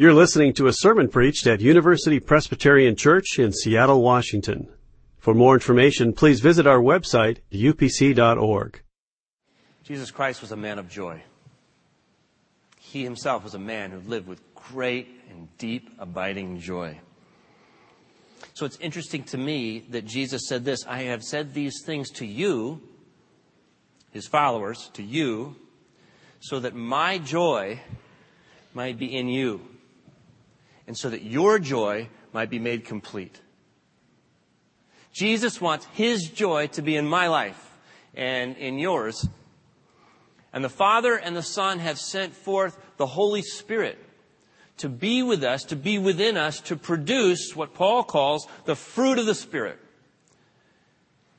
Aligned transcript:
You're 0.00 0.14
listening 0.14 0.54
to 0.54 0.66
a 0.66 0.72
sermon 0.72 1.10
preached 1.10 1.46
at 1.46 1.60
University 1.60 2.20
Presbyterian 2.20 2.96
Church 2.96 3.38
in 3.38 3.52
Seattle, 3.52 4.00
Washington. 4.00 4.66
For 5.18 5.34
more 5.34 5.52
information, 5.52 6.14
please 6.14 6.40
visit 6.40 6.66
our 6.66 6.78
website, 6.78 7.40
upc.org. 7.52 8.80
Jesus 9.84 10.10
Christ 10.10 10.40
was 10.40 10.52
a 10.52 10.56
man 10.56 10.78
of 10.78 10.88
joy. 10.88 11.22
He 12.78 13.04
himself 13.04 13.44
was 13.44 13.52
a 13.52 13.58
man 13.58 13.90
who 13.90 14.00
lived 14.08 14.26
with 14.26 14.40
great 14.54 15.06
and 15.28 15.54
deep, 15.58 15.90
abiding 15.98 16.60
joy. 16.60 16.98
So 18.54 18.64
it's 18.64 18.78
interesting 18.78 19.24
to 19.24 19.36
me 19.36 19.80
that 19.90 20.06
Jesus 20.06 20.48
said 20.48 20.64
this 20.64 20.86
I 20.86 21.02
have 21.02 21.22
said 21.22 21.52
these 21.52 21.82
things 21.84 22.08
to 22.12 22.24
you, 22.24 22.80
his 24.12 24.26
followers, 24.26 24.88
to 24.94 25.02
you, 25.02 25.56
so 26.40 26.58
that 26.60 26.74
my 26.74 27.18
joy 27.18 27.82
might 28.72 28.98
be 28.98 29.14
in 29.14 29.28
you, 29.28 29.60
and 30.90 30.98
so 30.98 31.08
that 31.08 31.22
your 31.22 31.60
joy 31.60 32.08
might 32.32 32.50
be 32.50 32.58
made 32.58 32.84
complete. 32.84 33.40
Jesus 35.12 35.60
wants 35.60 35.86
his 35.92 36.28
joy 36.28 36.66
to 36.66 36.82
be 36.82 36.96
in 36.96 37.06
my 37.06 37.28
life 37.28 37.78
and 38.12 38.56
in 38.56 38.76
yours. 38.76 39.28
And 40.52 40.64
the 40.64 40.68
Father 40.68 41.14
and 41.14 41.36
the 41.36 41.44
Son 41.44 41.78
have 41.78 41.96
sent 41.96 42.34
forth 42.34 42.76
the 42.96 43.06
Holy 43.06 43.40
Spirit 43.40 44.04
to 44.78 44.88
be 44.88 45.22
with 45.22 45.44
us, 45.44 45.62
to 45.66 45.76
be 45.76 45.96
within 45.96 46.36
us, 46.36 46.60
to 46.62 46.74
produce 46.74 47.54
what 47.54 47.72
Paul 47.72 48.02
calls 48.02 48.48
the 48.64 48.74
fruit 48.74 49.20
of 49.20 49.26
the 49.26 49.34
Spirit. 49.36 49.78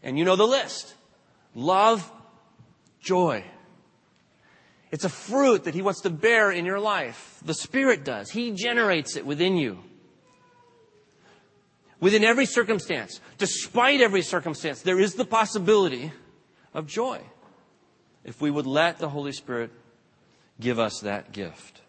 And 0.01 0.17
you 0.17 0.23
know 0.23 0.37
the 0.37 0.47
list. 0.47 0.93
Love, 1.55 2.09
joy. 3.01 3.43
It's 4.91 5.05
a 5.05 5.09
fruit 5.09 5.63
that 5.63 5.73
he 5.73 5.81
wants 5.81 6.01
to 6.01 6.09
bear 6.09 6.51
in 6.51 6.65
your 6.65 6.79
life. 6.79 7.39
The 7.45 7.53
Spirit 7.53 8.03
does. 8.03 8.29
He 8.29 8.51
generates 8.51 9.15
it 9.15 9.25
within 9.25 9.55
you. 9.55 9.79
Within 12.01 12.23
every 12.23 12.45
circumstance, 12.45 13.21
despite 13.37 14.01
every 14.01 14.21
circumstance, 14.21 14.81
there 14.81 14.99
is 14.99 15.13
the 15.13 15.23
possibility 15.23 16.11
of 16.73 16.87
joy 16.87 17.21
if 18.23 18.41
we 18.41 18.51
would 18.51 18.65
let 18.65 18.97
the 18.97 19.09
Holy 19.09 19.31
Spirit 19.31 19.71
give 20.59 20.79
us 20.79 20.99
that 21.01 21.31
gift. 21.31 21.81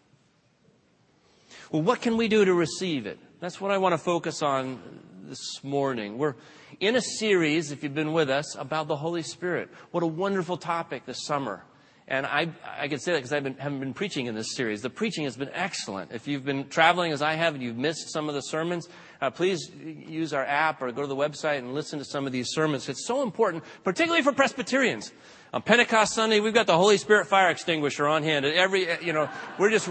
Well, 1.70 1.82
what 1.82 2.02
can 2.02 2.16
we 2.16 2.28
do 2.28 2.44
to 2.44 2.54
receive 2.54 3.06
it? 3.06 3.18
That's 3.40 3.60
what 3.60 3.70
I 3.70 3.78
want 3.78 3.94
to 3.94 3.98
focus 3.98 4.42
on 4.42 4.80
this 5.24 5.64
morning. 5.64 6.18
We're 6.18 6.34
in 6.78 6.94
a 6.94 7.00
series, 7.00 7.72
if 7.72 7.82
you've 7.82 7.94
been 7.94 8.12
with 8.12 8.30
us, 8.30 8.54
about 8.56 8.88
the 8.88 8.96
Holy 8.96 9.22
Spirit. 9.22 9.70
What 9.90 10.02
a 10.02 10.06
wonderful 10.06 10.58
topic 10.58 11.06
this 11.06 11.24
summer. 11.24 11.64
And 12.08 12.26
I, 12.26 12.48
I 12.78 12.88
can 12.88 12.98
say 12.98 13.12
that 13.12 13.18
because 13.18 13.32
I 13.32 13.36
haven't 13.36 13.80
been 13.80 13.94
preaching 13.94 14.26
in 14.26 14.34
this 14.34 14.54
series. 14.54 14.82
The 14.82 14.90
preaching 14.90 15.24
has 15.24 15.36
been 15.36 15.50
excellent. 15.52 16.12
If 16.12 16.26
you've 16.26 16.44
been 16.44 16.68
traveling 16.68 17.12
as 17.12 17.22
I 17.22 17.34
have 17.34 17.54
and 17.54 17.62
you've 17.62 17.76
missed 17.76 18.12
some 18.12 18.28
of 18.28 18.34
the 18.34 18.40
sermons, 18.40 18.88
uh, 19.20 19.30
please 19.30 19.70
use 19.80 20.32
our 20.32 20.44
app 20.44 20.82
or 20.82 20.90
go 20.90 21.02
to 21.02 21.08
the 21.08 21.16
website 21.16 21.58
and 21.58 21.74
listen 21.74 22.00
to 22.00 22.04
some 22.04 22.26
of 22.26 22.32
these 22.32 22.48
sermons. 22.50 22.88
It's 22.88 23.06
so 23.06 23.22
important, 23.22 23.62
particularly 23.84 24.22
for 24.22 24.32
Presbyterians. 24.32 25.12
On 25.54 25.62
Pentecost 25.62 26.14
Sunday, 26.14 26.40
we've 26.40 26.54
got 26.54 26.66
the 26.66 26.76
Holy 26.76 26.96
Spirit 26.96 27.28
fire 27.28 27.50
extinguisher 27.50 28.08
on 28.08 28.24
hand. 28.24 28.44
Every, 28.46 28.88
you 29.00 29.12
know, 29.12 29.30
we're 29.58 29.70
just, 29.70 29.88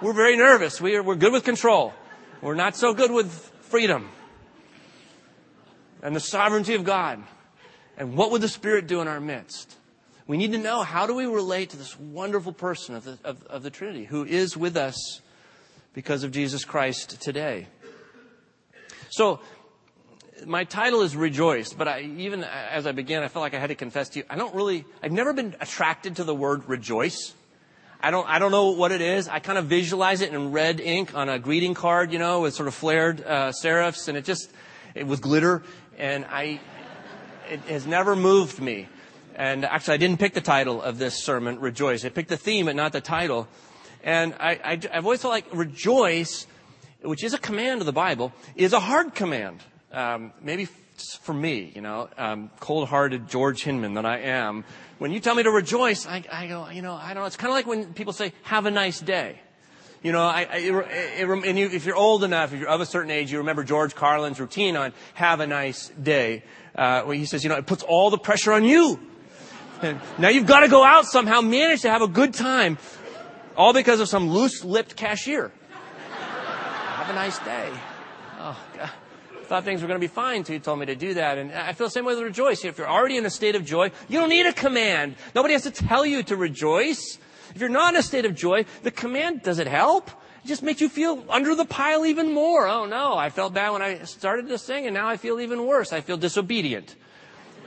we're 0.00 0.14
very 0.14 0.36
nervous. 0.36 0.80
We're, 0.80 1.02
we're 1.02 1.16
good 1.16 1.32
with 1.32 1.44
control. 1.44 1.92
We're 2.40 2.54
not 2.54 2.74
so 2.74 2.94
good 2.94 3.10
with 3.10 3.30
freedom 3.60 4.08
and 6.02 6.16
the 6.16 6.20
sovereignty 6.20 6.74
of 6.74 6.84
God. 6.84 7.22
And 7.96 8.16
what 8.16 8.30
would 8.30 8.40
the 8.40 8.48
Spirit 8.48 8.86
do 8.86 9.00
in 9.00 9.08
our 9.08 9.20
midst? 9.20 9.76
We 10.30 10.36
need 10.36 10.52
to 10.52 10.58
know 10.58 10.82
how 10.84 11.08
do 11.08 11.14
we 11.16 11.26
relate 11.26 11.70
to 11.70 11.76
this 11.76 11.98
wonderful 11.98 12.52
person 12.52 12.94
of 12.94 13.02
the, 13.02 13.18
of, 13.24 13.44
of 13.48 13.62
the 13.64 13.70
Trinity 13.70 14.04
who 14.04 14.24
is 14.24 14.56
with 14.56 14.76
us 14.76 15.20
because 15.92 16.22
of 16.22 16.30
Jesus 16.30 16.64
Christ 16.64 17.20
today. 17.20 17.66
So, 19.08 19.40
my 20.46 20.62
title 20.62 21.02
is 21.02 21.16
Rejoice, 21.16 21.72
but 21.72 21.88
I, 21.88 22.02
even 22.18 22.44
as 22.44 22.86
I 22.86 22.92
began, 22.92 23.24
I 23.24 23.26
felt 23.26 23.42
like 23.42 23.54
I 23.54 23.58
had 23.58 23.70
to 23.70 23.74
confess 23.74 24.10
to 24.10 24.20
you, 24.20 24.24
I 24.30 24.36
don't 24.36 24.54
really, 24.54 24.84
I've 25.02 25.10
never 25.10 25.32
been 25.32 25.56
attracted 25.60 26.14
to 26.14 26.22
the 26.22 26.32
word 26.32 26.68
rejoice. 26.68 27.34
I 28.00 28.12
don't, 28.12 28.28
I 28.28 28.38
don't 28.38 28.52
know 28.52 28.70
what 28.70 28.92
it 28.92 29.00
is. 29.00 29.26
I 29.26 29.40
kind 29.40 29.58
of 29.58 29.64
visualize 29.64 30.20
it 30.20 30.32
in 30.32 30.52
red 30.52 30.78
ink 30.78 31.12
on 31.12 31.28
a 31.28 31.40
greeting 31.40 31.74
card, 31.74 32.12
you 32.12 32.20
know, 32.20 32.42
with 32.42 32.54
sort 32.54 32.68
of 32.68 32.74
flared 32.74 33.20
uh, 33.26 33.50
serifs, 33.64 34.06
and 34.06 34.16
it 34.16 34.24
just, 34.24 34.48
it 34.94 35.08
with 35.08 35.22
glitter, 35.22 35.64
and 35.98 36.24
I, 36.24 36.60
it 37.50 37.62
has 37.62 37.84
never 37.84 38.14
moved 38.14 38.60
me. 38.60 38.86
And 39.36 39.64
actually, 39.64 39.94
I 39.94 39.96
didn't 39.98 40.18
pick 40.18 40.34
the 40.34 40.40
title 40.40 40.82
of 40.82 40.98
this 40.98 41.22
sermon, 41.22 41.60
Rejoice. 41.60 42.04
I 42.04 42.08
picked 42.08 42.28
the 42.28 42.36
theme, 42.36 42.66
but 42.66 42.76
not 42.76 42.92
the 42.92 43.00
title. 43.00 43.48
And 44.02 44.34
I, 44.40 44.58
I've 44.64 45.04
always 45.04 45.22
felt 45.22 45.32
like 45.32 45.46
rejoice, 45.52 46.46
which 47.02 47.22
is 47.22 47.34
a 47.34 47.38
command 47.38 47.80
of 47.80 47.86
the 47.86 47.92
Bible, 47.92 48.32
is 48.56 48.72
a 48.72 48.80
hard 48.80 49.14
command. 49.14 49.60
Um, 49.92 50.32
maybe 50.40 50.68
for 51.22 51.34
me, 51.34 51.72
you 51.74 51.80
know, 51.80 52.08
um, 52.18 52.50
cold-hearted 52.60 53.28
George 53.28 53.62
Hinman 53.62 53.94
that 53.94 54.06
I 54.06 54.18
am. 54.18 54.64
When 54.98 55.12
you 55.12 55.20
tell 55.20 55.34
me 55.34 55.42
to 55.42 55.50
rejoice, 55.50 56.06
I, 56.06 56.22
I 56.30 56.46
go, 56.46 56.68
you 56.68 56.82
know, 56.82 56.94
I 56.94 57.14
don't 57.14 57.22
know. 57.22 57.26
It's 57.26 57.36
kind 57.36 57.50
of 57.50 57.54
like 57.54 57.66
when 57.66 57.94
people 57.94 58.12
say, 58.12 58.32
"Have 58.42 58.66
a 58.66 58.70
nice 58.70 59.00
day." 59.00 59.40
You 60.02 60.12
know, 60.12 60.22
I, 60.22 60.46
I 60.50 60.56
it, 60.56 60.74
it, 61.20 61.46
and 61.46 61.58
you, 61.58 61.66
if 61.70 61.84
you're 61.84 61.96
old 61.96 62.24
enough, 62.24 62.52
if 62.52 62.60
you're 62.60 62.68
of 62.68 62.80
a 62.80 62.86
certain 62.86 63.10
age, 63.10 63.32
you 63.32 63.38
remember 63.38 63.64
George 63.64 63.94
Carlin's 63.94 64.40
routine 64.40 64.76
on 64.76 64.92
"Have 65.14 65.40
a 65.40 65.46
nice 65.46 65.88
day," 65.88 66.42
uh, 66.74 67.02
where 67.02 67.16
he 67.16 67.24
says, 67.24 67.42
you 67.42 67.50
know, 67.50 67.56
it 67.56 67.66
puts 67.66 67.82
all 67.82 68.10
the 68.10 68.18
pressure 68.18 68.52
on 68.52 68.64
you. 68.64 69.00
And 69.82 70.00
now 70.18 70.28
you've 70.28 70.46
got 70.46 70.60
to 70.60 70.68
go 70.68 70.84
out 70.84 71.06
somehow, 71.06 71.40
manage 71.40 71.82
to 71.82 71.90
have 71.90 72.02
a 72.02 72.08
good 72.08 72.34
time, 72.34 72.78
all 73.56 73.72
because 73.72 74.00
of 74.00 74.08
some 74.08 74.30
loose-lipped 74.30 74.96
cashier. 74.96 75.52
have 76.10 77.10
a 77.10 77.14
nice 77.14 77.38
day. 77.38 77.70
Oh, 78.38 78.58
God 78.76 78.90
thought 79.50 79.64
things 79.64 79.82
were 79.82 79.88
going 79.88 80.00
to 80.00 80.04
be 80.04 80.06
fine 80.06 80.36
until 80.36 80.54
you 80.54 80.60
told 80.60 80.78
me 80.78 80.86
to 80.86 80.94
do 80.94 81.14
that. 81.14 81.36
And 81.36 81.50
I 81.52 81.72
feel 81.72 81.88
the 81.88 81.90
same 81.90 82.04
way 82.04 82.14
with 82.14 82.22
rejoice. 82.22 82.64
If 82.64 82.78
you're 82.78 82.88
already 82.88 83.16
in 83.16 83.26
a 83.26 83.30
state 83.30 83.56
of 83.56 83.64
joy, 83.64 83.90
you 84.08 84.20
don't 84.20 84.28
need 84.28 84.46
a 84.46 84.52
command. 84.52 85.16
Nobody 85.34 85.54
has 85.54 85.64
to 85.64 85.72
tell 85.72 86.06
you 86.06 86.22
to 86.22 86.36
rejoice. 86.36 87.18
If 87.52 87.60
you're 87.60 87.68
not 87.68 87.94
in 87.94 87.98
a 87.98 88.02
state 88.02 88.24
of 88.24 88.36
joy, 88.36 88.64
the 88.84 88.92
command, 88.92 89.42
does 89.42 89.58
it 89.58 89.66
help? 89.66 90.08
It 90.44 90.46
just 90.46 90.62
makes 90.62 90.80
you 90.80 90.88
feel 90.88 91.24
under 91.28 91.56
the 91.56 91.64
pile 91.64 92.06
even 92.06 92.32
more. 92.32 92.68
Oh 92.68 92.86
no, 92.86 93.14
I 93.16 93.30
felt 93.30 93.52
bad 93.52 93.70
when 93.70 93.82
I 93.82 94.04
started 94.04 94.46
to 94.50 94.56
sing 94.56 94.86
and 94.86 94.94
now 94.94 95.08
I 95.08 95.16
feel 95.16 95.40
even 95.40 95.66
worse. 95.66 95.92
I 95.92 96.00
feel 96.00 96.16
disobedient 96.16 96.94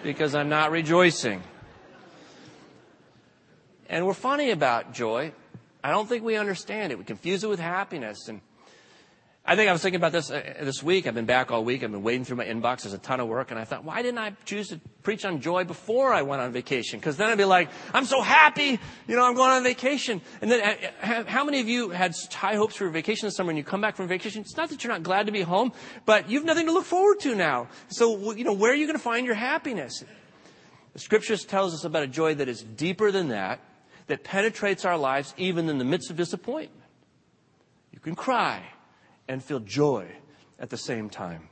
because 0.04 0.36
I'm 0.36 0.48
not 0.48 0.72
rejoicing. 0.72 1.44
And 3.90 4.06
we're 4.06 4.14
funny 4.14 4.52
about 4.52 4.94
joy. 4.94 5.34
I 5.84 5.92
don't 5.92 6.08
think 6.08 6.24
we 6.24 6.38
understand 6.38 6.92
it. 6.92 6.98
We 6.98 7.04
confuse 7.04 7.44
it 7.44 7.50
with 7.50 7.60
happiness 7.60 8.28
and 8.28 8.42
I 9.46 9.58
think 9.58 9.70
I 9.70 9.74
was 9.74 9.82
thinking 9.82 9.98
about 9.98 10.14
this 10.14 10.32
uh, 10.32 10.42
this 10.62 10.82
week. 10.82 11.06
I've 11.06 11.16
been 11.16 11.26
back 11.26 11.52
all 11.52 11.66
week. 11.66 11.84
I've 11.84 11.92
been 11.92 12.02
wading 12.02 12.24
through 12.24 12.38
my 12.38 12.46
inbox. 12.46 12.84
There's 12.84 12.94
a 12.94 12.98
ton 12.98 13.20
of 13.20 13.28
work. 13.28 13.52
And 13.52 13.60
I 13.60 13.66
thought, 13.66 13.84
why 13.84 14.02
didn't 14.02 14.20
I 14.20 14.32
choose 14.46 14.70
to 14.70 14.80
preach 15.04 15.26
on 15.26 15.42
joy 15.42 15.66
before 15.66 16.14
I 16.14 16.22
went 16.22 16.42
on 16.42 16.54
vacation? 16.54 16.98
Because 16.98 17.18
then 17.18 17.30
I'd 17.30 17.38
be 17.38 17.44
like, 17.44 17.70
I'm 17.94 18.06
so 18.06 18.22
happy. 18.22 18.80
You 19.06 19.16
know, 19.18 19.26
I'm 19.26 19.36
going 19.36 19.52
on 19.52 19.62
vacation. 19.64 20.22
And 20.42 20.50
then 20.50 20.78
uh, 21.02 21.26
how 21.26 21.44
many 21.44 21.60
of 21.60 21.68
you 21.68 21.90
had 21.90 22.16
high 22.32 22.56
hopes 22.56 22.78
for 22.78 22.86
your 22.86 22.94
vacation 22.94 23.28
this 23.28 23.36
summer 23.36 23.50
and 23.50 23.58
you 23.58 23.66
come 23.66 23.82
back 23.82 23.98
from 23.98 24.08
vacation? 24.08 24.44
It's 24.44 24.56
not 24.56 24.70
that 24.70 24.82
you're 24.82 24.94
not 24.94 25.04
glad 25.04 25.26
to 25.26 25.34
be 25.34 25.42
home, 25.42 25.74
but 26.06 26.30
you've 26.30 26.46
nothing 26.46 26.68
to 26.68 26.72
look 26.72 26.86
forward 26.86 27.20
to 27.22 27.36
now. 27.36 27.68
So, 27.90 28.32
you 28.32 28.46
know, 28.46 28.54
where 28.54 28.72
are 28.72 28.76
you 28.76 28.88
going 28.88 28.98
to 28.98 29.04
find 29.04 29.26
your 29.26 29.36
happiness? 29.36 30.06
The 30.94 31.00
scriptures 31.00 31.44
tells 31.44 31.74
us 31.74 31.84
about 31.84 32.04
a 32.04 32.08
joy 32.08 32.36
that 32.36 32.48
is 32.48 32.64
deeper 32.64 33.12
than 33.12 33.28
that, 33.28 33.60
that 34.08 34.24
penetrates 34.24 34.86
our 34.86 34.98
lives 34.98 35.34
even 35.38 35.70
in 35.70 35.78
the 35.78 35.86
midst 35.86 36.10
of 36.10 36.18
disappointment. 36.18 36.84
You 37.92 38.00
can 38.00 38.16
cry 38.16 38.64
and 39.28 39.44
feel 39.44 39.60
joy 39.60 40.08
at 40.60 40.70
the 40.70 40.78
same 40.78 41.10
time. 41.10 41.50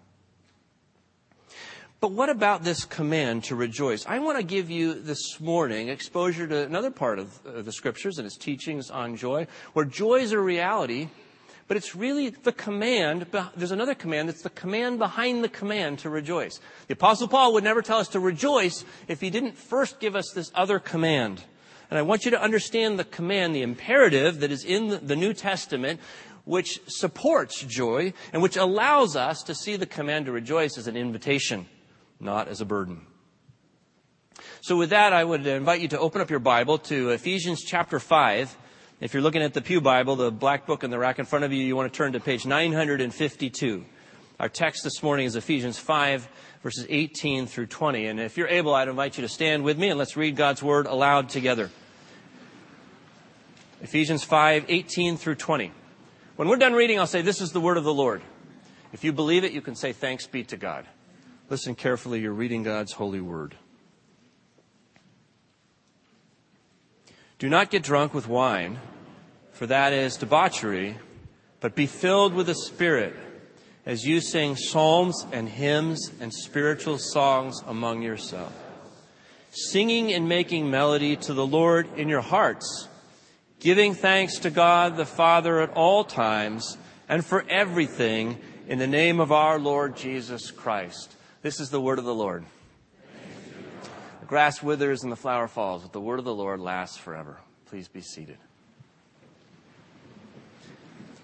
But 2.01 2.13
what 2.13 2.29
about 2.29 2.63
this 2.63 2.84
command 2.84 3.44
to 3.45 3.56
rejoice? 3.56 4.07
I 4.07 4.17
want 4.17 4.39
to 4.39 4.44
give 4.44 4.72
you 4.72 4.95
this 4.95 5.39
morning 5.39 5.89
exposure 5.89 6.47
to 6.47 6.63
another 6.63 6.89
part 6.89 7.19
of 7.19 7.39
uh, 7.45 7.62
the 7.62 7.72
scriptures 7.72 8.17
and 8.17 8.25
its 8.25 8.38
teachings 8.38 8.89
on 8.89 9.16
joy, 9.16 9.45
where 9.73 9.85
joy 9.85 10.16
is 10.16 10.31
a 10.31 10.39
reality, 10.39 11.09
but 11.68 11.78
it's 11.78 11.95
really 11.95 12.29
the 12.29 12.53
command. 12.53 13.27
There's 13.56 13.71
another 13.71 13.94
command 13.94 14.30
that's 14.30 14.42
the 14.42 14.50
command 14.50 14.98
behind 14.98 15.44
the 15.44 15.50
command 15.50 16.00
to 16.00 16.09
rejoice. 16.09 16.59
The 16.88 16.95
Apostle 16.95 17.27
Paul 17.27 17.53
would 17.53 17.63
never 17.63 17.83
tell 17.83 18.00
us 18.00 18.07
to 18.09 18.19
rejoice 18.19 18.83
if 19.07 19.21
he 19.21 19.30
didn't 19.30 19.56
first 19.56 20.00
give 20.00 20.15
us 20.15 20.31
this 20.33 20.51
other 20.56 20.80
command. 20.80 21.44
And 21.91 21.99
I 21.99 22.03
want 22.03 22.23
you 22.23 22.31
to 22.31 22.41
understand 22.41 22.97
the 22.97 23.03
command, 23.03 23.53
the 23.53 23.63
imperative 23.63 24.39
that 24.39 24.49
is 24.49 24.63
in 24.63 25.05
the 25.05 25.15
New 25.17 25.33
Testament, 25.33 25.99
which 26.45 26.79
supports 26.88 27.61
joy 27.63 28.13
and 28.31 28.41
which 28.41 28.55
allows 28.55 29.17
us 29.17 29.43
to 29.43 29.53
see 29.53 29.75
the 29.75 29.85
command 29.85 30.25
to 30.25 30.31
rejoice 30.31 30.77
as 30.77 30.88
an 30.88 30.95
invitation, 30.95 31.67
not 32.17 32.47
as 32.47 32.61
a 32.61 32.65
burden. 32.65 33.05
So 34.61 34.77
with 34.77 34.91
that, 34.91 35.11
I 35.11 35.25
would 35.25 35.45
invite 35.45 35.81
you 35.81 35.89
to 35.89 35.99
open 35.99 36.21
up 36.21 36.29
your 36.29 36.39
Bible 36.39 36.77
to 36.77 37.09
Ephesians 37.09 37.61
chapter 37.61 37.99
5. 37.99 38.57
If 39.01 39.13
you're 39.13 39.21
looking 39.21 39.41
at 39.41 39.53
the 39.53 39.61
Pew 39.61 39.81
Bible, 39.81 40.15
the 40.15 40.31
black 40.31 40.65
book 40.65 40.85
in 40.85 40.91
the 40.91 40.99
rack 40.99 41.19
in 41.19 41.25
front 41.25 41.43
of 41.43 41.51
you, 41.51 41.61
you 41.61 41.75
want 41.75 41.91
to 41.91 41.97
turn 41.97 42.13
to 42.13 42.21
page 42.21 42.45
952. 42.45 43.83
Our 44.39 44.49
text 44.49 44.85
this 44.85 45.03
morning 45.03 45.25
is 45.25 45.35
Ephesians 45.35 45.77
5, 45.77 46.27
verses 46.63 46.85
18 46.88 47.47
through 47.47 47.67
20. 47.67 48.07
And 48.07 48.19
if 48.19 48.38
you're 48.38 48.47
able, 48.47 48.73
I'd 48.73 48.88
invite 48.88 49.17
you 49.17 49.23
to 49.23 49.29
stand 49.29 49.63
with 49.63 49.77
me 49.77 49.89
and 49.89 49.99
let's 49.99 50.15
read 50.15 50.38
God's 50.38 50.63
Word 50.63 50.88
aloud 50.88 51.27
together. 51.27 51.69
Ephesians 53.81 54.24
5, 54.24 54.66
18 54.68 55.18
through 55.18 55.36
20 55.36 55.72
When 56.36 56.48
we're 56.48 56.57
done 56.57 56.74
reading, 56.74 57.00
I'll 57.00 57.07
say, 57.07 57.22
This 57.22 57.42
is 57.42 57.51
the 57.51 57.62
word 57.62 57.78
of 57.78 57.83
the 57.83 57.94
Lord. 57.94 58.22
If 58.94 59.04
you 59.04 59.12
believe 59.12 59.44
it, 59.44 59.54
you 59.54 59.62
can 59.62 59.75
say, 59.75 59.92
Thanks 59.92 60.28
be 60.28 60.44
to 60.45 60.57
God. 60.57 60.86
Listen 61.50 61.75
carefully. 61.75 62.22
You're 62.22 62.31
reading 62.31 62.63
God's 62.63 62.94
holy 62.94 63.22
word. 63.22 63.56
Do 67.39 67.50
not 67.50 67.72
get 67.72 67.81
drunk 67.81 68.13
with 68.13 68.28
wine, 68.28 68.80
for 69.51 69.66
that 69.66 69.94
is 69.94 70.16
debauchery, 70.16 70.98
but 71.60 71.75
be 71.75 71.88
filled 71.88 72.36
with 72.36 72.45
the 72.45 72.56
Spirit 72.56 73.16
as 73.84 74.06
you 74.06 74.22
sing 74.22 74.56
psalms 74.56 75.25
and 75.31 75.50
hymns 75.50 76.12
and 76.19 76.31
spiritual 76.31 77.00
songs 77.00 77.63
among 77.66 78.04
yourselves, 78.04 78.54
singing 79.50 80.13
and 80.13 80.30
making 80.30 80.69
melody 80.69 81.16
to 81.16 81.34
the 81.34 81.45
Lord 81.45 81.88
in 81.98 82.07
your 82.07 82.22
hearts, 82.22 82.88
giving 83.62 83.94
thanks 83.94 84.40
to 84.40 84.50
God 84.50 84.98
the 84.98 85.06
Father 85.06 85.62
at 85.62 85.69
all 85.74 86.04
times 86.04 86.78
and 87.08 87.24
for 87.24 87.46
everything 87.48 88.40
in 88.68 88.80
the 88.80 88.88
name 88.88 89.19
of 89.19 89.31
our 89.31 89.60
Lord 89.60 89.96
Jesus 89.96 90.50
Christ. 90.50 91.16
This 91.44 91.60
is 91.60 91.69
the 91.69 91.80
word 91.80 92.00
of 92.00 92.06
the 92.06 92.13
Lord. 92.13 92.44
The 94.19 94.25
grass 94.25 94.63
withers 94.63 95.04
and 95.04 95.12
the 95.12 95.16
flower 95.16 95.48
falls, 95.48 95.84
but 95.84 95.94
the 95.94 96.02
word 96.02 96.18
of 96.18 96.25
the 96.25 96.34
Lord 96.34 96.60
lasts 96.60 96.98
forever. 96.98 97.38
Please 97.68 97.88
be 97.88 98.02
seated. 98.02 98.38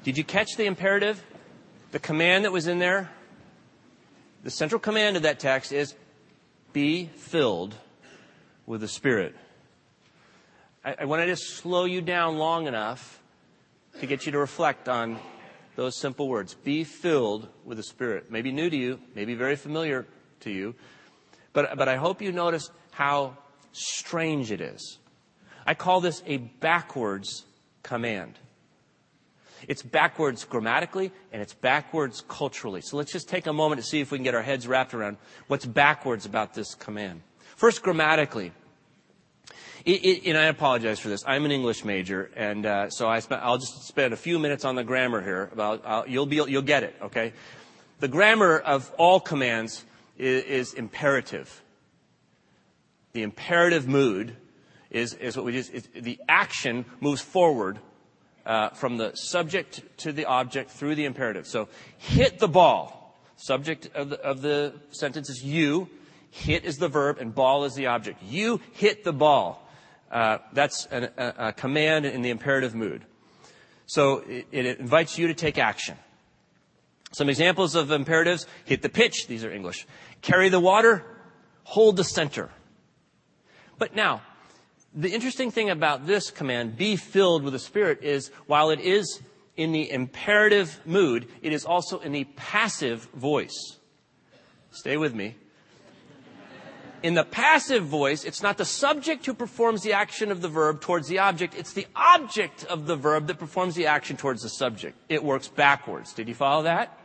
Did 0.03 0.15
you 0.17 0.23
catch 0.23 0.55
the 0.57 0.65
imperative? 0.65 1.21
The 1.91 1.99
command 1.99 2.45
that 2.45 2.51
was 2.51 2.67
in 2.67 2.77
there? 2.77 3.09
The 4.43 4.51
central 4.51 4.79
command 4.79 5.17
of 5.17 5.23
that 5.23 5.39
text 5.39 5.71
is 5.71 5.95
be 6.71 7.07
filled 7.15 7.73
with 8.67 8.81
the 8.81 8.87
Spirit. 8.87 9.35
I, 10.87 10.95
I 10.99 11.05
want 11.05 11.21
to 11.21 11.27
just 11.27 11.57
slow 11.57 11.83
you 11.83 12.01
down 12.01 12.37
long 12.37 12.65
enough 12.65 13.21
to 13.99 14.07
get 14.07 14.25
you 14.25 14.31
to 14.31 14.39
reflect 14.39 14.87
on 14.87 15.19
those 15.75 15.97
simple 15.97 16.29
words. 16.29 16.53
Be 16.53 16.85
filled 16.85 17.49
with 17.65 17.77
the 17.77 17.83
Spirit. 17.83 18.31
Maybe 18.31 18.53
new 18.53 18.69
to 18.69 18.77
you, 18.77 18.99
maybe 19.13 19.33
very 19.33 19.57
familiar 19.57 20.07
to 20.41 20.49
you, 20.49 20.75
but, 21.51 21.77
but 21.77 21.89
I 21.89 21.97
hope 21.97 22.21
you 22.21 22.31
notice 22.31 22.71
how 22.91 23.35
strange 23.73 24.49
it 24.49 24.61
is. 24.61 24.97
I 25.65 25.73
call 25.73 25.99
this 25.99 26.23
a 26.25 26.37
backwards 26.37 27.43
command. 27.83 28.39
It's 29.67 29.83
backwards 29.83 30.45
grammatically 30.45 31.11
and 31.33 31.41
it's 31.41 31.53
backwards 31.53 32.23
culturally. 32.29 32.79
So 32.79 32.95
let's 32.95 33.11
just 33.11 33.27
take 33.27 33.45
a 33.45 33.53
moment 33.53 33.81
to 33.81 33.85
see 33.85 33.99
if 33.99 34.11
we 34.11 34.19
can 34.19 34.23
get 34.23 34.35
our 34.35 34.41
heads 34.41 34.65
wrapped 34.69 34.93
around 34.93 35.17
what's 35.47 35.65
backwards 35.65 36.25
about 36.25 36.53
this 36.53 36.75
command. 36.75 37.23
First, 37.57 37.83
grammatically. 37.83 38.53
It, 39.87 40.03
it, 40.03 40.25
and 40.27 40.37
I 40.37 40.47
apologize 40.47 40.99
for 40.99 41.07
this. 41.07 41.23
I'm 41.25 41.45
an 41.45 41.51
English 41.51 41.85
major, 41.85 42.29
and 42.35 42.65
uh, 42.65 42.89
so 42.89 43.07
I 43.07 43.21
will 43.29 43.57
just 43.57 43.87
spend 43.87 44.13
a 44.13 44.17
few 44.17 44.37
minutes 44.37 44.65
on 44.65 44.75
the 44.75 44.83
grammar 44.83 45.21
here. 45.23 45.49
About 45.53 45.85
uh, 45.85 46.03
you'll 46.05 46.25
be 46.25 46.35
you'll 46.35 46.61
get 46.61 46.83
it. 46.83 46.93
Okay, 47.01 47.31
the 48.01 48.09
grammar 48.09 48.57
of 48.57 48.91
all 48.97 49.21
commands 49.21 49.85
is, 50.17 50.43
is 50.43 50.73
imperative. 50.73 51.61
The 53.13 53.23
imperative 53.23 53.87
mood 53.87 54.35
is, 54.89 55.13
is 55.13 55.37
what 55.37 55.45
we 55.45 55.53
just 55.53 55.71
the 55.93 56.19
action 56.27 56.83
moves 56.99 57.21
forward 57.21 57.79
uh, 58.45 58.71
from 58.71 58.97
the 58.97 59.15
subject 59.15 59.83
to 59.99 60.11
the 60.11 60.25
object 60.25 60.69
through 60.69 60.95
the 60.95 61.05
imperative. 61.05 61.47
So 61.47 61.69
hit 61.97 62.39
the 62.39 62.49
ball. 62.49 63.17
Subject 63.37 63.89
of 63.95 64.09
the, 64.09 64.19
of 64.19 64.41
the 64.41 64.73
sentence 64.91 65.29
is 65.29 65.41
you. 65.45 65.87
Hit 66.29 66.65
is 66.65 66.75
the 66.75 66.89
verb, 66.89 67.19
and 67.19 67.33
ball 67.33 67.63
is 67.63 67.73
the 67.73 67.85
object. 67.85 68.21
You 68.21 68.59
hit 68.73 69.05
the 69.05 69.13
ball. 69.13 69.63
Uh, 70.11 70.37
that's 70.53 70.85
an, 70.87 71.09
a, 71.17 71.33
a, 71.37 71.53
command 71.53 72.05
in 72.05 72.21
the 72.21 72.29
imperative 72.29 72.73
mood. 72.73 73.05
So 73.87 74.19
it, 74.19 74.47
it 74.51 74.79
invites 74.79 75.17
you 75.17 75.27
to 75.27 75.33
take 75.33 75.57
action. 75.57 75.97
Some 77.11 77.29
examples 77.29 77.75
of 77.75 77.91
imperatives 77.91 78.45
hit 78.65 78.81
the 78.81 78.89
pitch, 78.89 79.27
these 79.27 79.43
are 79.43 79.51
English. 79.51 79.85
Carry 80.21 80.49
the 80.49 80.59
water, 80.59 81.03
hold 81.63 81.97
the 81.97 82.03
center. 82.03 82.49
But 83.77 83.95
now, 83.95 84.21
the 84.93 85.13
interesting 85.13 85.51
thing 85.51 85.69
about 85.69 86.07
this 86.07 86.31
command, 86.31 86.77
be 86.77 86.95
filled 86.95 87.43
with 87.43 87.53
the 87.53 87.59
Spirit, 87.59 88.03
is 88.03 88.31
while 88.47 88.69
it 88.69 88.79
is 88.79 89.21
in 89.55 89.71
the 89.71 89.91
imperative 89.91 90.79
mood, 90.85 91.27
it 91.41 91.51
is 91.51 91.65
also 91.65 91.99
in 91.99 92.11
the 92.11 92.23
passive 92.35 93.03
voice. 93.13 93.77
Stay 94.71 94.97
with 94.97 95.13
me. 95.13 95.35
In 97.03 97.13
the 97.13 97.23
passive 97.23 97.83
voice, 97.83 98.23
it's 98.23 98.41
not 98.41 98.57
the 98.57 98.65
subject 98.65 99.25
who 99.25 99.33
performs 99.33 99.83
the 99.83 99.93
action 99.93 100.31
of 100.31 100.41
the 100.41 100.47
verb 100.47 100.81
towards 100.81 101.07
the 101.07 101.19
object, 101.19 101.53
it's 101.55 101.73
the 101.73 101.85
object 101.95 102.63
of 102.65 102.87
the 102.87 102.95
verb 102.95 103.27
that 103.27 103.37
performs 103.37 103.75
the 103.75 103.85
action 103.85 104.17
towards 104.17 104.41
the 104.41 104.49
subject. 104.49 104.97
It 105.07 105.23
works 105.23 105.47
backwards. 105.47 106.13
Did 106.13 106.27
you 106.27 106.33
follow 106.33 106.63
that? 106.63 106.97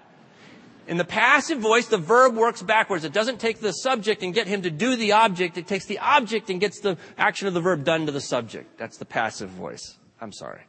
In 0.89 0.97
the 0.97 1.05
passive 1.05 1.59
voice, 1.59 1.87
the 1.87 1.99
verb 1.99 2.35
works 2.35 2.63
backwards. 2.63 3.05
It 3.05 3.13
doesn't 3.13 3.39
take 3.39 3.61
the 3.61 3.73
subject 3.73 4.23
and 4.23 4.35
get 4.35 4.47
him 4.47 4.63
to 4.63 4.71
do 4.71 4.97
the 4.97 5.13
object. 5.13 5.57
It 5.57 5.67
takes 5.67 5.87
the 5.87 5.99
object 5.99 6.51
and 6.51 6.59
gets 6.59 6.81
the 6.81 6.97
action 7.17 7.47
of 7.47 7.55
the 7.55 7.61
verb 7.61 7.85
done 7.85 8.07
to 8.07 8.13
the 8.13 8.21
subject. 8.21 8.79
That's 8.79 8.97
the 8.97 9.05
passive 9.05 9.51
voice. 9.51 9.97
I'm 10.21 10.33
sorry. 10.33 10.63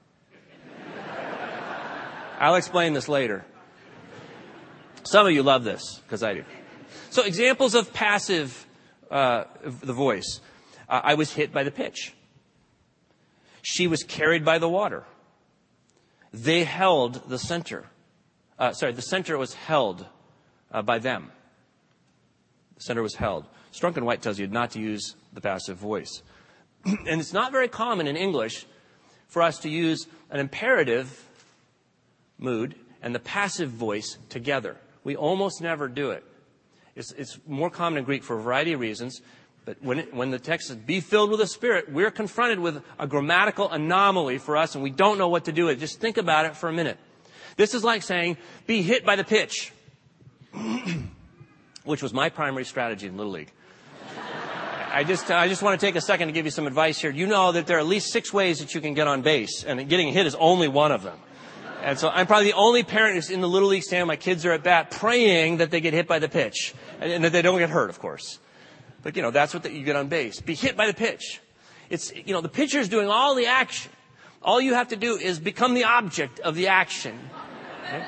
I'll 2.40 2.56
explain 2.56 2.94
this 2.94 3.10
later. 3.10 3.44
Some 5.04 5.26
of 5.26 5.32
you 5.32 5.44
love 5.44 5.64
this, 5.64 6.00
because 6.04 6.24
I 6.24 6.36
do. 6.36 6.44
So 7.10 7.24
examples 7.24 7.74
of 7.74 7.92
passive 7.94 8.68
uh, 9.14 9.46
the 9.64 9.94
voice. 9.94 10.42
Uh, 10.90 11.00
I 11.04 11.14
was 11.14 11.32
hit 11.32 11.54
by 11.54 11.64
the 11.64 11.72
pitch. 11.72 12.14
She 13.62 13.88
was 13.88 14.04
carried 14.04 14.44
by 14.44 14.58
the 14.58 14.68
water. 14.68 15.06
They 16.34 16.64
held 16.64 17.30
the 17.30 17.38
center. 17.38 17.86
Uh, 18.58 18.74
sorry, 18.74 18.92
the 18.94 19.02
center 19.04 19.38
was 19.38 19.54
held 19.54 20.06
uh, 20.72 20.82
by 20.82 20.98
them. 20.98 21.32
The 22.76 22.82
center 22.82 23.04
was 23.04 23.16
held. 23.16 23.46
Strunk 23.72 23.98
and 23.98 24.06
White 24.06 24.22
tells 24.22 24.40
you 24.40 24.48
not 24.48 24.72
to 24.72 24.80
use 24.80 25.16
the 25.32 25.42
passive 25.42 25.78
voice. 25.78 26.24
and 26.86 27.22
it's 27.22 27.34
not 27.34 27.52
very 27.52 27.68
common 27.68 28.08
in 28.08 28.18
English 28.18 28.66
for 29.28 29.44
us 29.44 29.60
to 29.60 29.70
use 29.70 30.08
an 30.32 30.40
imperative 30.40 31.24
mood 32.40 32.76
and 33.02 33.14
the 33.14 33.20
passive 33.20 33.70
voice 33.70 34.18
together. 34.30 34.76
We 35.04 35.16
almost 35.16 35.62
never 35.62 35.88
do 35.88 36.12
it. 36.12 36.24
It's, 36.96 37.40
more 37.48 37.70
common 37.70 38.00
in 38.00 38.04
Greek 38.04 38.24
for 38.24 38.38
a 38.38 38.42
variety 38.42 38.74
of 38.74 38.80
reasons. 38.80 39.22
But 39.66 39.82
when, 39.82 40.00
it, 40.00 40.14
when 40.14 40.30
the 40.30 40.40
text 40.40 40.68
says, 40.68 40.78
be 40.78 41.00
filled 41.00 41.30
with 41.30 41.40
the 41.40 41.48
Spirit, 41.48 41.92
we're 41.92 42.12
confronted 42.12 42.60
with 42.60 42.84
a 43.00 43.08
grammatical 43.08 43.72
anomaly 43.72 44.38
for 44.38 44.58
us 44.58 44.76
and 44.76 44.84
we 44.84 44.90
don't 44.90 45.18
know 45.18 45.30
what 45.30 45.46
to 45.46 45.52
do 45.52 45.66
with 45.66 45.78
it. 45.78 45.80
Just 45.80 46.00
think 46.00 46.18
about 46.18 46.46
it 46.46 46.56
for 46.56 46.70
a 46.70 46.74
minute. 46.74 46.98
This 47.56 47.74
is 47.74 47.84
like 47.84 48.04
saying, 48.04 48.38
be 48.68 48.82
hit 48.82 49.06
by 49.06 49.16
the 49.16 49.24
pitch, 49.24 49.72
which 51.84 52.04
was 52.04 52.14
my 52.14 52.30
primary 52.30 52.66
strategy 52.66 53.08
in 53.08 53.16
Little 53.16 53.32
League. 53.32 53.52
I 54.92 55.04
just, 55.04 55.32
I 55.32 55.48
just 55.48 55.64
want 55.64 55.80
to 55.80 55.84
take 55.84 55.96
a 55.96 56.02
second 56.02 56.28
to 56.28 56.34
give 56.34 56.46
you 56.46 56.52
some 56.52 56.68
advice 56.68 57.00
here. 57.00 57.10
You 57.10 57.26
know 57.26 57.52
that 57.52 57.66
there 57.66 57.78
are 57.78 57.80
at 57.80 57.88
least 57.88 58.12
six 58.12 58.32
ways 58.32 58.60
that 58.60 58.76
you 58.76 58.82
can 58.82 58.94
get 58.94 59.08
on 59.08 59.24
base, 59.24 59.64
and 59.64 59.90
getting 59.90 60.14
hit 60.14 60.28
is 60.28 60.36
only 60.36 60.68
one 60.68 60.92
of 60.92 61.02
them. 61.02 61.18
And 61.84 62.00
so 62.00 62.08
I'm 62.08 62.28
probably 62.28 62.46
the 62.46 62.58
only 62.58 62.84
parent 62.84 63.16
who's 63.16 63.30
in 63.30 63.42
the 63.42 63.50
Little 63.50 63.68
League 63.68 63.84
stand. 63.84 64.08
My 64.08 64.16
kids 64.16 64.46
are 64.46 64.54
at 64.54 64.64
bat 64.64 64.90
praying 64.90 65.58
that 65.58 65.70
they 65.70 65.82
get 65.82 65.94
hit 65.94 66.08
by 66.08 66.20
the 66.20 66.30
pitch 66.30 66.74
and, 67.02 67.26
that 67.26 67.34
they 67.34 67.42
don't 67.42 67.60
get 67.60 67.70
hurt, 67.70 67.90
of 67.90 68.00
course. 68.00 68.40
But, 69.02 69.18
you 69.18 69.22
know, 69.22 69.32
that's 69.32 69.54
what 69.54 69.64
the, 69.64 69.72
you 69.72 69.84
get 69.84 69.98
on 69.98 70.08
base. 70.08 70.40
Be 70.40 70.56
hit 70.56 70.78
by 70.78 70.88
the 70.88 70.94
pitch. 70.94 71.42
It's, 71.90 72.16
you 72.16 72.34
know, 72.34 72.40
the 72.40 72.48
pitcher 72.48 72.80
is 72.80 72.88
doing 72.88 73.10
all 73.10 73.36
the 73.36 73.48
action. 73.48 73.92
All 74.42 74.62
you 74.62 74.76
have 74.76 74.88
to 74.90 74.96
do 74.96 75.18
is 75.18 75.40
become 75.40 75.74
the 75.74 75.84
object 75.84 76.40
of 76.40 76.56
the 76.56 76.70
action. 76.70 77.20
Okay? 77.86 78.06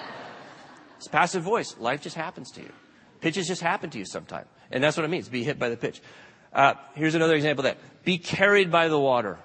It's 0.95 1.09
passive 1.09 1.43
voice. 1.43 1.75
Life 1.77 2.01
just 2.01 2.15
happens 2.15 2.51
to 2.51 2.61
you. 2.61 2.71
Pitches 3.19 3.45
just 3.45 3.61
happen 3.61 3.89
to 3.89 3.97
you 3.97 4.05
sometime. 4.05 4.45
And 4.71 4.81
that's 4.81 4.95
what 4.95 5.03
it 5.03 5.09
means, 5.09 5.27
be 5.27 5.43
hit 5.43 5.59
by 5.59 5.67
the 5.67 5.77
pitch. 5.77 6.01
Uh, 6.53 6.75
here's 6.93 7.15
another 7.15 7.35
example 7.35 7.65
of 7.65 7.75
that. 7.75 8.05
Be 8.05 8.19
carried 8.19 8.71
by 8.71 8.87
the 8.87 8.97
water. 8.97 9.37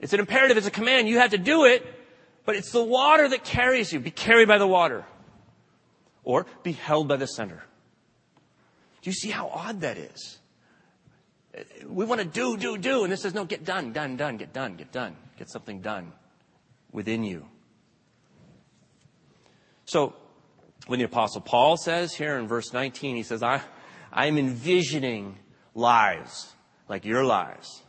It's 0.00 0.12
an 0.12 0.20
imperative, 0.20 0.58
it's 0.58 0.66
a 0.66 0.70
command. 0.70 1.08
You 1.08 1.18
have 1.18 1.30
to 1.30 1.38
do 1.38 1.64
it, 1.64 1.86
but 2.44 2.56
it's 2.56 2.72
the 2.72 2.82
water 2.82 3.28
that 3.28 3.44
carries 3.44 3.92
you. 3.92 4.00
Be 4.00 4.10
carried 4.10 4.48
by 4.48 4.58
the 4.58 4.66
water. 4.66 5.04
Or 6.24 6.46
be 6.62 6.72
held 6.72 7.08
by 7.08 7.16
the 7.16 7.26
center. 7.26 7.62
Do 9.02 9.10
you 9.10 9.14
see 9.14 9.30
how 9.30 9.48
odd 9.48 9.80
that 9.80 9.98
is? 9.98 10.38
We 11.86 12.04
want 12.04 12.20
to 12.20 12.26
do, 12.26 12.56
do, 12.56 12.78
do. 12.78 13.04
And 13.04 13.12
this 13.12 13.22
says, 13.22 13.34
no, 13.34 13.44
get 13.44 13.64
done, 13.64 13.92
done, 13.92 14.16
done, 14.16 14.36
get 14.36 14.52
done, 14.52 14.76
get 14.76 14.92
done. 14.92 15.16
Get 15.36 15.50
something 15.50 15.80
done 15.80 16.12
within 16.92 17.24
you. 17.24 17.46
So, 19.84 20.14
when 20.86 20.98
the 20.98 21.04
apostle 21.04 21.40
Paul 21.40 21.76
says 21.76 22.14
here 22.14 22.38
in 22.38 22.48
verse 22.48 22.72
19, 22.72 23.16
he 23.16 23.22
says, 23.22 23.42
I, 23.42 23.60
I'm 24.12 24.38
envisioning 24.38 25.38
lives 25.74 26.54
like 26.88 27.04
your 27.04 27.24
lives. 27.24 27.82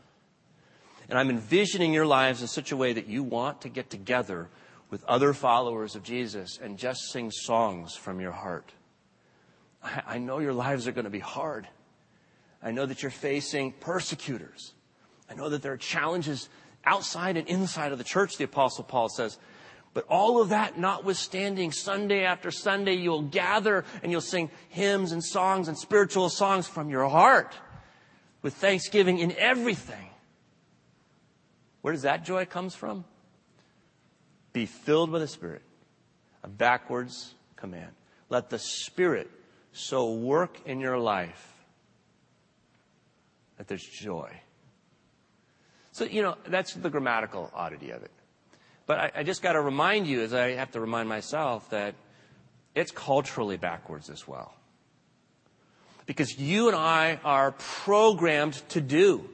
And 1.13 1.19
I'm 1.19 1.29
envisioning 1.29 1.93
your 1.93 2.07
lives 2.07 2.41
in 2.41 2.47
such 2.47 2.71
a 2.71 2.75
way 2.75 2.91
that 2.93 3.05
you 3.05 3.21
want 3.21 3.61
to 3.61 3.69
get 3.69 3.91
together 3.91 4.49
with 4.89 5.03
other 5.03 5.31
followers 5.35 5.95
of 5.95 6.01
Jesus 6.01 6.57
and 6.59 6.75
just 6.75 7.11
sing 7.11 7.29
songs 7.29 7.93
from 7.93 8.19
your 8.19 8.31
heart. 8.31 8.73
I, 9.83 10.01
I 10.07 10.17
know 10.17 10.39
your 10.39 10.53
lives 10.53 10.87
are 10.87 10.91
going 10.91 11.03
to 11.03 11.11
be 11.11 11.19
hard. 11.19 11.67
I 12.63 12.71
know 12.71 12.87
that 12.87 13.03
you're 13.03 13.11
facing 13.11 13.73
persecutors. 13.73 14.73
I 15.29 15.35
know 15.35 15.49
that 15.49 15.61
there 15.61 15.73
are 15.73 15.77
challenges 15.77 16.49
outside 16.83 17.37
and 17.37 17.47
inside 17.47 17.91
of 17.91 17.99
the 17.99 18.03
church, 18.03 18.37
the 18.37 18.45
Apostle 18.45 18.83
Paul 18.83 19.07
says. 19.07 19.37
But 19.93 20.07
all 20.09 20.41
of 20.41 20.49
that 20.49 20.79
notwithstanding, 20.79 21.73
Sunday 21.73 22.23
after 22.23 22.49
Sunday, 22.49 22.95
you'll 22.95 23.21
gather 23.21 23.85
and 24.01 24.11
you'll 24.11 24.19
sing 24.19 24.49
hymns 24.69 25.11
and 25.11 25.23
songs 25.23 25.67
and 25.67 25.77
spiritual 25.77 26.29
songs 26.29 26.67
from 26.67 26.89
your 26.89 27.07
heart 27.07 27.53
with 28.41 28.55
thanksgiving 28.55 29.19
in 29.19 29.31
everything. 29.33 30.09
Where 31.83 31.91
does 31.91 32.03
that 32.03 32.23
joy 32.23 32.45
comes 32.45 32.73
from? 32.73 33.03
Be 34.53 34.65
filled 34.65 35.09
with 35.09 35.21
the 35.21 35.27
Spirit. 35.27 35.61
A 36.41 36.47
backwards 36.47 37.35
command. 37.57 37.91
Let 38.29 38.49
the 38.49 38.57
Spirit 38.57 39.29
so 39.73 40.13
work 40.13 40.57
in 40.65 40.79
your 40.79 40.97
life 40.97 41.53
that 43.57 43.67
there's 43.67 43.83
joy. 43.83 44.31
So, 45.91 46.05
you 46.05 46.21
know, 46.21 46.37
that's 46.47 46.73
the 46.73 46.89
grammatical 46.89 47.51
oddity 47.53 47.89
of 47.89 48.01
it. 48.01 48.11
But 48.85 48.99
I, 48.99 49.11
I 49.17 49.23
just 49.23 49.41
got 49.41 49.53
to 49.53 49.61
remind 49.61 50.07
you, 50.07 50.21
as 50.21 50.33
I 50.33 50.51
have 50.51 50.71
to 50.71 50.79
remind 50.79 51.09
myself, 51.09 51.69
that 51.71 51.95
it's 52.75 52.91
culturally 52.91 53.57
backwards 53.57 54.09
as 54.09 54.25
well. 54.25 54.53
Because 56.05 56.39
you 56.39 56.67
and 56.69 56.77
I 56.77 57.19
are 57.25 57.51
programmed 57.51 58.53
to 58.69 58.79
do. 58.79 59.29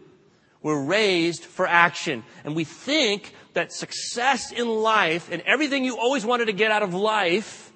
We're 0.62 0.82
raised 0.82 1.44
for 1.44 1.66
action. 1.66 2.24
And 2.44 2.56
we 2.56 2.64
think 2.64 3.34
that 3.54 3.72
success 3.72 4.52
in 4.52 4.68
life 4.68 5.32
and 5.32 5.42
everything 5.44 5.86
you 5.86 5.98
always 5.98 6.26
wanted 6.26 6.46
to 6.46 6.54
get 6.54 6.72
out 6.72 6.84
of 6.84 6.94
life, 6.94 7.72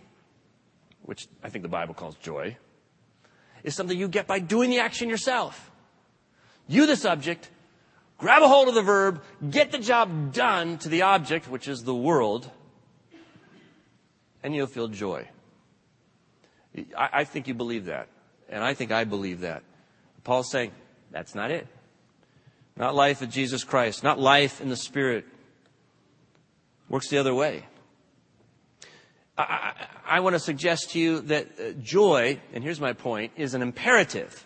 which 1.02 1.28
I 1.44 1.50
think 1.50 1.64
the 1.64 1.70
Bible 1.70 1.94
calls 1.94 2.16
joy, 2.16 2.58
is 3.64 3.76
something 3.76 3.98
you 3.98 4.08
get 4.08 4.28
by 4.28 4.40
doing 4.40 4.70
the 4.70 4.80
action 4.80 5.10
yourself. 5.10 5.72
You, 6.68 6.86
the 6.86 6.96
subject, 6.96 7.50
grab 8.18 8.44
a 8.44 8.48
hold 8.48 8.68
of 8.68 8.76
the 8.76 8.82
verb, 8.82 9.24
get 9.50 9.72
the 9.72 9.78
job 9.78 10.34
done 10.34 10.78
to 10.80 10.90
the 10.90 11.04
object, 11.04 11.50
which 11.50 11.68
is 11.68 11.84
the 11.84 11.96
world, 11.96 12.50
and 14.44 14.54
you'll 14.54 14.68
feel 14.68 14.90
joy. 14.90 15.28
I, 16.98 17.24
think 17.24 17.48
you 17.48 17.54
believe 17.54 17.86
that. 17.86 18.08
And 18.50 18.64
I 18.64 18.74
think 18.74 18.92
I 18.92 19.04
believe 19.04 19.42
that. 19.42 19.64
Paul's 20.24 20.50
saying, 20.50 20.72
that's 21.12 21.36
not 21.36 21.52
it. 21.52 21.68
Not 22.76 22.96
life 22.96 23.22
of 23.22 23.30
Jesus 23.30 23.64
Christ, 23.64 24.04
not 24.04 24.20
life 24.20 24.62
in 24.62 24.70
the 24.70 24.76
Spirit. 24.76 25.26
Works 26.90 27.10
the 27.10 27.18
other 27.18 27.34
way. 27.34 27.66
I, 29.38 29.44
I, 29.44 30.18
I 30.18 30.20
want 30.20 30.36
to 30.36 30.40
suggest 30.40 30.92
to 30.92 31.00
you 31.00 31.22
that 31.22 31.48
uh, 31.60 31.72
joy, 31.82 32.40
and 32.54 32.64
here's 32.64 32.82
my 32.82 32.94
point, 32.94 33.34
is 33.36 33.54
an 33.54 33.62
imperative, 33.62 34.46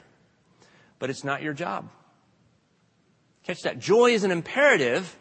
but 1.00 1.10
it's 1.10 1.24
not 1.24 1.41
your 1.41 1.53
job. 1.53 1.89
Catch 3.43 3.62
that. 3.62 3.79
Joy 3.79 4.12
is 4.12 4.24
an 4.24 4.31
imperative 4.31 5.17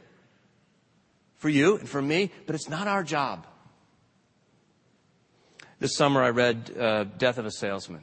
for 1.37 1.49
you 1.49 1.77
and 1.79 1.89
for 1.89 2.03
me, 2.03 2.33
but 2.47 2.55
it's 2.55 2.69
not 2.69 2.89
our 2.89 3.05
job. 3.05 3.47
This 5.79 5.97
summer 5.97 6.23
I 6.23 6.31
read 6.31 6.73
uh, 6.79 7.05
Death 7.05 7.39
of 7.39 7.47
a 7.47 7.51
Salesman. 7.51 8.03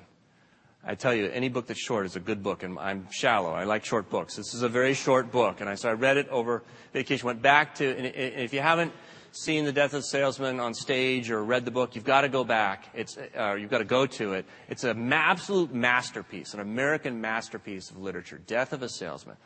I 0.85 0.95
tell 0.95 1.13
you, 1.13 1.29
any 1.29 1.47
book 1.47 1.67
that's 1.67 1.79
short 1.79 2.05
is 2.05 2.17
a 2.17 2.19
good 2.19 2.43
book, 2.43 2.63
and 2.63 2.77
I'm 2.77 3.07
shallow. 3.09 3.51
I 3.51 3.63
like 3.63 3.85
short 3.85 4.09
books. 4.09 4.35
This 4.35 4.53
is 4.53 4.63
a 4.63 4.69
very 4.69 4.93
short 4.93 5.31
book, 5.31 5.61
and 5.61 5.69
I, 5.69 5.75
so 5.75 5.89
I 5.89 5.93
read 5.93 6.17
it 6.17 6.27
over 6.27 6.61
vacation. 6.91 7.25
Went 7.25 7.41
back 7.41 7.75
to, 7.75 7.97
and 7.97 8.05
if 8.05 8.53
you 8.53 8.59
haven't 8.59 8.91
seen 9.31 9.63
The 9.63 9.71
Death 9.71 9.93
of 9.93 10.01
a 10.01 10.03
Salesman 10.03 10.59
on 10.59 10.73
stage 10.73 11.31
or 11.31 11.41
read 11.41 11.63
the 11.63 11.71
book, 11.71 11.95
you've 11.95 12.03
got 12.03 12.21
to 12.21 12.29
go 12.29 12.43
back. 12.43 12.89
It's, 12.93 13.17
uh, 13.17 13.53
you've 13.53 13.69
got 13.69 13.77
to 13.77 13.85
go 13.85 14.05
to 14.05 14.33
it. 14.33 14.45
It's 14.67 14.83
an 14.83 15.13
absolute 15.13 15.73
masterpiece, 15.73 16.53
an 16.53 16.59
American 16.59 17.21
masterpiece 17.21 17.89
of 17.89 17.97
literature. 17.97 18.41
Death 18.45 18.73
of 18.73 18.83
a 18.83 18.89
Salesman. 18.89 19.37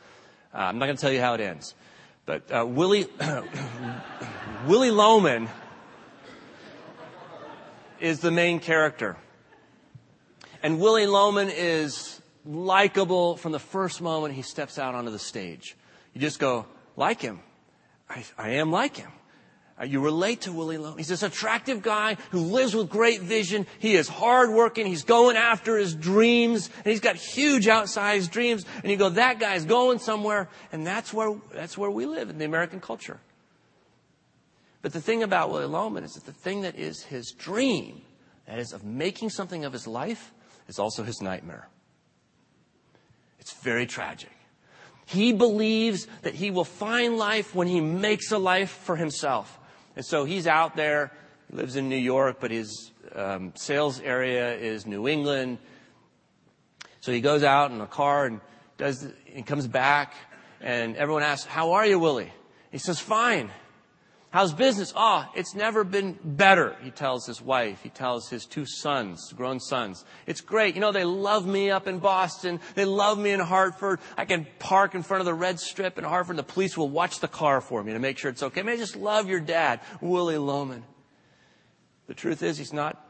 Uh, 0.52 0.58
I'm 0.58 0.78
not 0.78 0.86
going 0.86 0.96
to 0.96 1.00
tell 1.00 1.12
you 1.12 1.20
how 1.20 1.34
it 1.34 1.40
ends. 1.40 1.74
But 2.26 2.50
uh, 2.52 2.66
Willy, 2.66 3.06
Willy 4.66 4.90
Loman 4.90 5.48
is 8.00 8.18
the 8.18 8.32
main 8.32 8.58
character. 8.58 9.16
And 10.62 10.80
Willy 10.80 11.06
Loman 11.06 11.50
is 11.50 12.20
likable 12.44 13.36
from 13.36 13.52
the 13.52 13.58
first 13.58 14.00
moment 14.00 14.34
he 14.34 14.42
steps 14.42 14.78
out 14.78 14.94
onto 14.94 15.10
the 15.10 15.18
stage. 15.18 15.76
You 16.14 16.20
just 16.20 16.38
go, 16.38 16.66
like 16.96 17.20
him. 17.20 17.40
I, 18.08 18.24
I 18.36 18.50
am 18.50 18.72
like 18.72 18.96
him. 18.96 19.10
Uh, 19.80 19.84
you 19.84 20.00
relate 20.00 20.40
to 20.42 20.52
Willy 20.52 20.76
Loman. 20.76 20.98
He's 20.98 21.08
this 21.08 21.22
attractive 21.22 21.82
guy 21.82 22.16
who 22.30 22.40
lives 22.40 22.74
with 22.74 22.88
great 22.88 23.20
vision. 23.20 23.66
He 23.78 23.94
is 23.94 24.08
hardworking. 24.08 24.86
He's 24.86 25.04
going 25.04 25.36
after 25.36 25.76
his 25.76 25.94
dreams. 25.94 26.68
And 26.78 26.86
he's 26.86 27.00
got 27.00 27.14
huge 27.14 27.66
outsized 27.66 28.30
dreams. 28.30 28.64
And 28.82 28.90
you 28.90 28.96
go, 28.96 29.10
that 29.10 29.38
guy's 29.38 29.64
going 29.64 30.00
somewhere. 30.00 30.48
And 30.72 30.84
that's 30.84 31.12
where, 31.12 31.36
that's 31.52 31.78
where 31.78 31.90
we 31.90 32.06
live 32.06 32.30
in 32.30 32.38
the 32.38 32.44
American 32.44 32.80
culture. 32.80 33.20
But 34.82 34.92
the 34.92 35.00
thing 35.00 35.22
about 35.22 35.50
Willy 35.50 35.66
Loman 35.66 36.02
is 36.02 36.14
that 36.14 36.26
the 36.26 36.32
thing 36.32 36.62
that 36.62 36.76
is 36.76 37.02
his 37.02 37.30
dream, 37.30 38.00
that 38.46 38.58
is 38.58 38.72
of 38.72 38.84
making 38.84 39.30
something 39.30 39.64
of 39.64 39.72
his 39.72 39.86
life, 39.86 40.32
is 40.68 40.78
also 40.78 41.02
his 41.02 41.20
nightmare. 41.20 41.68
It's 43.40 43.52
very 43.52 43.86
tragic. 43.86 44.30
He 45.06 45.32
believes 45.32 46.06
that 46.22 46.34
he 46.34 46.50
will 46.50 46.64
find 46.64 47.16
life 47.16 47.54
when 47.54 47.66
he 47.66 47.80
makes 47.80 48.30
a 48.30 48.38
life 48.38 48.70
for 48.70 48.94
himself. 48.94 49.58
And 49.96 50.04
so 50.04 50.24
he's 50.24 50.46
out 50.46 50.76
there. 50.76 51.10
He 51.50 51.56
lives 51.56 51.76
in 51.76 51.88
New 51.88 51.96
York, 51.96 52.36
but 52.40 52.50
his 52.50 52.92
um, 53.14 53.52
sales 53.56 54.00
area 54.00 54.54
is 54.54 54.86
New 54.86 55.08
England. 55.08 55.58
So 57.00 57.10
he 57.10 57.22
goes 57.22 57.42
out 57.42 57.70
in 57.70 57.80
a 57.80 57.86
car 57.86 58.26
and 58.26 58.40
does, 58.76 59.06
and 59.34 59.46
comes 59.46 59.66
back, 59.66 60.14
and 60.60 60.94
everyone 60.96 61.22
asks, 61.22 61.46
"How 61.46 61.72
are 61.72 61.86
you, 61.86 61.98
Willy?" 61.98 62.30
He 62.70 62.78
says, 62.78 63.00
"Fine." 63.00 63.50
How's 64.30 64.52
business? 64.52 64.92
Ah, 64.94 65.26
oh, 65.26 65.38
it's 65.38 65.54
never 65.54 65.84
been 65.84 66.18
better, 66.22 66.76
he 66.82 66.90
tells 66.90 67.24
his 67.24 67.40
wife. 67.40 67.80
He 67.82 67.88
tells 67.88 68.28
his 68.28 68.44
two 68.44 68.66
sons, 68.66 69.32
grown 69.32 69.58
sons. 69.58 70.04
It's 70.26 70.42
great. 70.42 70.74
You 70.74 70.82
know, 70.82 70.92
they 70.92 71.04
love 71.04 71.46
me 71.46 71.70
up 71.70 71.88
in 71.88 71.98
Boston. 71.98 72.60
They 72.74 72.84
love 72.84 73.18
me 73.18 73.30
in 73.30 73.40
Hartford. 73.40 74.00
I 74.18 74.26
can 74.26 74.46
park 74.58 74.94
in 74.94 75.02
front 75.02 75.22
of 75.22 75.24
the 75.24 75.32
red 75.32 75.58
strip 75.58 75.96
in 75.96 76.04
Hartford 76.04 76.36
the 76.36 76.42
police 76.42 76.76
will 76.76 76.90
watch 76.90 77.20
the 77.20 77.28
car 77.28 77.62
for 77.62 77.82
me 77.82 77.94
to 77.94 77.98
make 77.98 78.18
sure 78.18 78.30
it's 78.30 78.42
okay. 78.42 78.60
I 78.60 78.64
mean, 78.64 78.74
I 78.74 78.78
just 78.78 78.96
love 78.96 79.30
your 79.30 79.40
dad, 79.40 79.80
Willy 80.02 80.36
Loman. 80.36 80.84
The 82.06 82.14
truth 82.14 82.42
is, 82.42 82.58
he's 82.58 82.72
not 82.72 83.02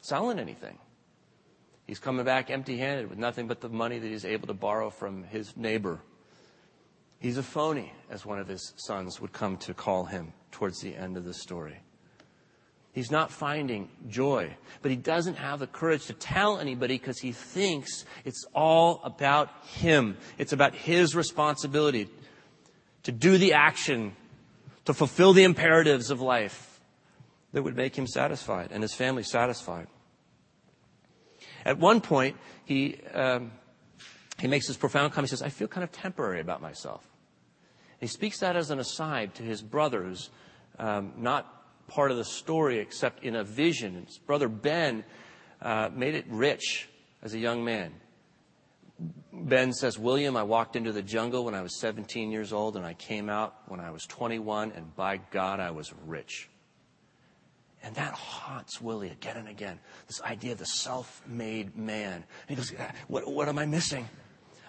selling 0.00 0.38
anything. 0.38 0.78
He's 1.86 1.98
coming 1.98 2.24
back 2.24 2.50
empty 2.50 2.78
handed 2.78 3.10
with 3.10 3.18
nothing 3.18 3.48
but 3.48 3.60
the 3.60 3.68
money 3.68 3.98
that 3.98 4.06
he's 4.06 4.24
able 4.24 4.46
to 4.46 4.54
borrow 4.54 4.90
from 4.90 5.24
his 5.24 5.56
neighbor. 5.56 6.00
He's 7.22 7.38
a 7.38 7.42
phony, 7.44 7.92
as 8.10 8.26
one 8.26 8.40
of 8.40 8.48
his 8.48 8.72
sons 8.76 9.20
would 9.20 9.32
come 9.32 9.56
to 9.58 9.72
call 9.72 10.06
him 10.06 10.32
towards 10.50 10.80
the 10.80 10.96
end 10.96 11.16
of 11.16 11.24
the 11.24 11.32
story. 11.32 11.78
He's 12.90 13.12
not 13.12 13.30
finding 13.30 13.88
joy, 14.08 14.56
but 14.82 14.90
he 14.90 14.96
doesn't 14.96 15.36
have 15.36 15.60
the 15.60 15.68
courage 15.68 16.06
to 16.06 16.14
tell 16.14 16.58
anybody 16.58 16.98
because 16.98 17.20
he 17.20 17.30
thinks 17.30 18.04
it's 18.24 18.44
all 18.56 19.00
about 19.04 19.50
him. 19.66 20.16
It's 20.36 20.52
about 20.52 20.74
his 20.74 21.14
responsibility 21.14 22.08
to 23.04 23.12
do 23.12 23.38
the 23.38 23.52
action, 23.52 24.16
to 24.86 24.92
fulfill 24.92 25.32
the 25.32 25.44
imperatives 25.44 26.10
of 26.10 26.20
life 26.20 26.80
that 27.52 27.62
would 27.62 27.76
make 27.76 27.96
him 27.96 28.08
satisfied 28.08 28.70
and 28.72 28.82
his 28.82 28.94
family 28.94 29.22
satisfied. 29.22 29.86
At 31.64 31.78
one 31.78 32.00
point, 32.00 32.36
he, 32.64 32.98
um, 33.14 33.52
he 34.40 34.48
makes 34.48 34.66
this 34.66 34.76
profound 34.76 35.12
comment. 35.12 35.30
He 35.30 35.36
says, 35.36 35.42
I 35.42 35.50
feel 35.50 35.68
kind 35.68 35.84
of 35.84 35.92
temporary 35.92 36.40
about 36.40 36.60
myself. 36.60 37.11
He 38.02 38.08
speaks 38.08 38.40
that 38.40 38.56
as 38.56 38.72
an 38.72 38.80
aside 38.80 39.36
to 39.36 39.44
his 39.44 39.62
brother, 39.62 40.02
who's 40.02 40.28
um, 40.76 41.12
not 41.18 41.86
part 41.86 42.10
of 42.10 42.16
the 42.16 42.24
story 42.24 42.80
except 42.80 43.22
in 43.22 43.36
a 43.36 43.44
vision. 43.44 44.06
His 44.06 44.18
brother 44.18 44.48
Ben 44.48 45.04
uh, 45.60 45.88
made 45.94 46.16
it 46.16 46.24
rich 46.28 46.88
as 47.22 47.32
a 47.32 47.38
young 47.38 47.64
man. 47.64 47.92
Ben 49.32 49.72
says, 49.72 50.00
William, 50.00 50.36
I 50.36 50.42
walked 50.42 50.74
into 50.74 50.90
the 50.90 51.00
jungle 51.00 51.44
when 51.44 51.54
I 51.54 51.62
was 51.62 51.78
17 51.78 52.32
years 52.32 52.52
old, 52.52 52.76
and 52.76 52.84
I 52.84 52.94
came 52.94 53.30
out 53.30 53.54
when 53.68 53.78
I 53.78 53.92
was 53.92 54.02
21, 54.06 54.72
and 54.72 54.96
by 54.96 55.18
God, 55.30 55.60
I 55.60 55.70
was 55.70 55.94
rich. 56.04 56.48
And 57.84 57.94
that 57.94 58.14
haunts 58.14 58.80
Willy 58.80 59.10
again 59.10 59.36
and 59.36 59.48
again. 59.48 59.78
This 60.08 60.20
idea 60.22 60.52
of 60.52 60.58
the 60.58 60.66
self 60.66 61.22
made 61.28 61.78
man. 61.78 62.24
And 62.48 62.48
he 62.48 62.56
goes, 62.56 62.72
what, 63.06 63.30
what 63.30 63.48
am 63.48 63.60
I 63.60 63.66
missing? 63.66 64.08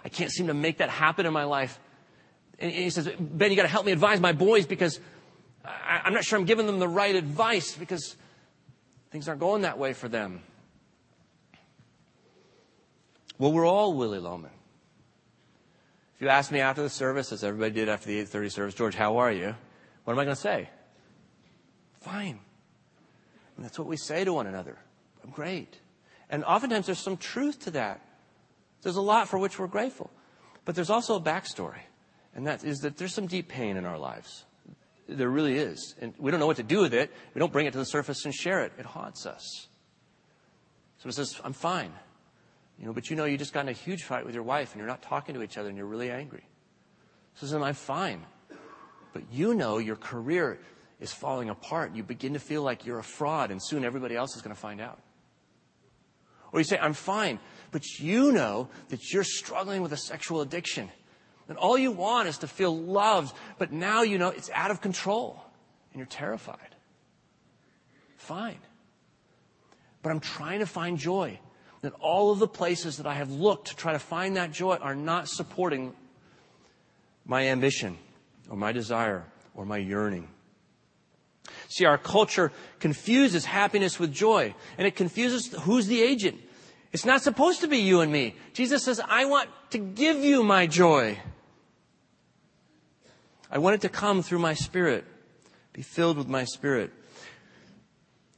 I 0.06 0.10
can't 0.10 0.32
seem 0.32 0.48
to 0.48 0.54
make 0.54 0.78
that 0.78 0.92
happen 0.92 1.26
in 1.26 1.34
my 1.34 1.46
life. 1.46 1.80
And 2.64 2.72
he 2.72 2.90
says, 2.92 3.10
Ben, 3.20 3.52
you 3.52 3.58
got 3.58 3.64
to 3.64 3.68
help 3.68 3.86
me 3.86 3.92
advise 3.92 4.22
my 4.22 4.32
boys 4.32 4.66
because 4.66 5.02
I, 5.66 6.04
I'm 6.06 6.14
not 6.14 6.24
sure 6.24 6.40
I'm 6.40 6.46
giving 6.46 6.66
them 6.66 6.80
the 6.80 6.88
right 6.88 7.14
advice 7.14 7.76
because 7.76 8.16
things 9.12 9.28
aren't 9.28 9.42
going 9.42 9.64
that 9.64 9.78
way 9.78 9.92
for 9.92 10.08
them. 10.08 10.42
Well, 13.38 13.52
we're 13.52 13.68
all 13.68 13.96
Willy 13.96 14.20
Loman. 14.20 14.52
If 16.16 16.22
you 16.22 16.30
ask 16.30 16.54
me 16.54 16.62
after 16.62 16.82
the 16.82 16.90
service, 16.90 17.34
as 17.34 17.44
everybody 17.44 17.74
did 17.74 17.90
after 17.90 18.08
the 18.08 18.24
8:30 18.24 18.52
service, 18.54 18.76
George, 18.76 18.96
how 18.96 19.18
are 19.18 19.32
you? 19.32 19.54
What 20.06 20.14
am 20.14 20.20
I 20.20 20.24
going 20.24 20.36
to 20.36 20.42
say? 20.42 20.70
Fine. 22.00 22.40
And 23.58 23.66
that's 23.66 23.78
what 23.78 23.90
we 23.90 23.98
say 23.98 24.24
to 24.24 24.32
one 24.32 24.48
another. 24.48 24.78
I'm 25.22 25.32
great. 25.32 25.82
And 26.30 26.46
oftentimes 26.46 26.86
there's 26.86 26.98
some 26.98 27.18
truth 27.18 27.60
to 27.66 27.72
that. 27.72 28.00
There's 28.84 28.96
a 28.96 29.02
lot 29.02 29.28
for 29.28 29.38
which 29.38 29.60
we're 29.60 29.68
grateful. 29.68 30.10
But 30.64 30.76
there's 30.76 30.90
also 30.90 31.18
a 31.18 31.22
backstory. 31.22 31.82
And 32.36 32.48
that 32.48 32.64
is 32.64 32.80
that 32.80 32.98
there's 32.98 33.14
some 33.14 33.28
deep 33.28 33.48
pain 33.48 33.78
in 33.78 33.86
our 33.86 33.98
lives 33.98 34.46
There 35.08 35.30
really 35.30 35.58
is. 35.58 35.96
And 36.02 36.14
we 36.18 36.32
don't 36.32 36.40
know 36.40 36.48
what 36.48 36.58
to 36.58 36.64
do 36.64 36.80
with 36.82 36.94
it. 36.94 37.12
We 37.34 37.40
don't 37.40 37.52
bring 37.52 37.66
it 37.66 37.72
to 37.72 37.78
the 37.78 37.86
surface 37.86 38.26
and 38.26 38.34
share 38.34 38.64
it. 38.64 38.74
It 38.78 38.86
haunts 38.86 39.26
us. 39.26 39.68
So 40.98 41.10
it 41.10 41.14
says, 41.14 41.40
I'm 41.44 41.54
fine. 41.54 41.92
You 42.80 42.86
know, 42.86 42.94
but 42.94 43.10
you 43.10 43.16
know 43.16 43.26
you 43.26 43.38
just 43.38 43.54
got 43.54 43.62
in 43.62 43.70
a 43.70 43.74
huge 43.74 44.04
fight 44.04 44.26
with 44.26 44.34
your 44.34 44.44
wife 44.44 44.72
and 44.72 44.80
you're 44.80 44.88
not 44.88 45.02
talking 45.02 45.36
to 45.36 45.44
each 45.44 45.58
other 45.58 45.70
and 45.70 45.78
you're 45.78 45.86
really 45.86 46.10
angry. 46.10 46.44
Says, 47.36 47.54
I'm 47.54 47.74
fine. 47.74 48.26
But 49.12 49.24
you 49.32 49.54
know 49.54 49.78
your 49.78 49.96
career 49.96 50.60
is 51.00 51.12
falling 51.12 51.50
apart. 51.50 51.94
You 51.94 52.04
begin 52.04 52.34
to 52.34 52.40
feel 52.40 52.64
like 52.64 52.86
you're 52.86 53.00
a 53.00 53.04
fraud 53.04 53.52
and 53.52 53.62
soon 53.62 53.84
everybody 53.84 54.16
else 54.16 54.36
is 54.36 54.42
going 54.42 54.56
to 54.56 54.60
find 54.60 54.82
out. 54.82 55.00
Or 56.52 56.60
you 56.60 56.64
say, 56.64 56.78
I'm 56.80 56.94
fine. 56.94 57.40
But 57.72 58.00
you 58.00 58.32
know 58.32 58.70
that 58.90 59.12
you're 59.12 59.24
struggling 59.24 59.82
with 59.82 59.92
a 59.92 59.98
sexual 59.98 60.42
addiction. 60.42 60.90
And 61.50 61.58
all 61.58 61.78
you 61.78 61.92
want 61.92 62.28
is 62.28 62.40
to 62.40 62.48
feel 62.48 62.76
loved. 62.76 63.36
But 63.58 63.72
now 63.72 64.02
you 64.02 64.18
know 64.18 64.30
it's 64.30 64.50
out 64.54 64.72
of 64.72 64.82
control 64.82 65.44
and 65.92 66.00
you're 66.00 66.08
terrified. 66.08 66.76
Fine. 68.18 68.60
But 70.02 70.12
I'm 70.12 70.20
trying 70.20 70.60
to 70.60 70.66
find 70.66 70.98
joy. 70.98 71.40
That 71.82 71.94
all 72.00 72.32
of 72.32 72.40
the 72.40 72.48
places 72.48 72.96
that 72.96 73.06
I 73.06 73.16
have 73.16 73.30
looked 73.30 73.68
to 73.68 73.76
try 73.76 73.92
to 73.92 74.00
find 74.00 74.38
that 74.38 74.54
joy 74.54 74.78
are 74.78 74.96
not 74.96 75.28
supporting 75.28 75.94
my 77.26 77.48
ambition 77.48 77.98
or 78.50 78.56
my 78.56 78.72
desire 78.72 79.26
or 79.54 79.66
my 79.66 79.78
yearning. 79.78 80.30
See, 81.68 81.84
our 81.84 81.98
culture 81.98 82.54
confuses 82.80 83.44
happiness 83.44 84.00
with 84.00 84.14
joy, 84.14 84.56
and 84.78 84.88
it 84.88 84.96
confuses 84.96 85.54
who's 85.64 85.88
the 85.88 86.02
agent. 86.02 86.40
It's 86.94 87.06
not 87.06 87.22
supposed 87.22 87.62
to 87.62 87.68
be 87.68 87.80
you 87.80 88.02
and 88.02 88.12
me. 88.12 88.36
Jesus 88.54 88.84
says, 88.84 89.02
I 89.06 89.26
want 89.26 89.50
to 89.72 89.80
give 89.80 90.24
you 90.24 90.44
my 90.44 90.68
joy. 90.68 91.18
I 93.54 93.60
want 93.60 93.76
it 93.76 93.82
to 93.82 93.90
come 93.90 94.24
through 94.24 94.40
my 94.40 94.56
spirit, 94.56 95.06
be 95.74 95.84
filled 95.84 96.18
with 96.18 96.28
my 96.28 96.44
spirit. 96.44 96.92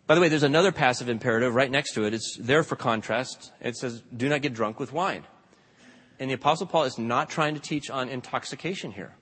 By 0.07 0.15
the 0.15 0.19
way, 0.19 0.27
there's 0.27 0.43
another 0.43 0.73
passive 0.73 1.07
imperative 1.07 1.55
right 1.55 1.71
next 1.71 1.93
to 1.93 2.03
it. 2.03 2.13
It's 2.13 2.37
there 2.37 2.63
for 2.63 2.75
contrast. 2.75 3.53
It 3.61 3.77
says, 3.77 4.03
do 4.15 4.27
not 4.27 4.41
get 4.41 4.53
drunk 4.53 4.77
with 4.77 4.91
wine. 4.91 5.23
And 6.19 6.29
the 6.29 6.33
apostle 6.33 6.67
Paul 6.67 6.83
is 6.83 6.99
not 6.99 7.29
trying 7.29 7.53
to 7.53 7.61
teach 7.61 7.89
on 7.89 8.09
intoxication 8.09 8.91
here. 8.91 9.15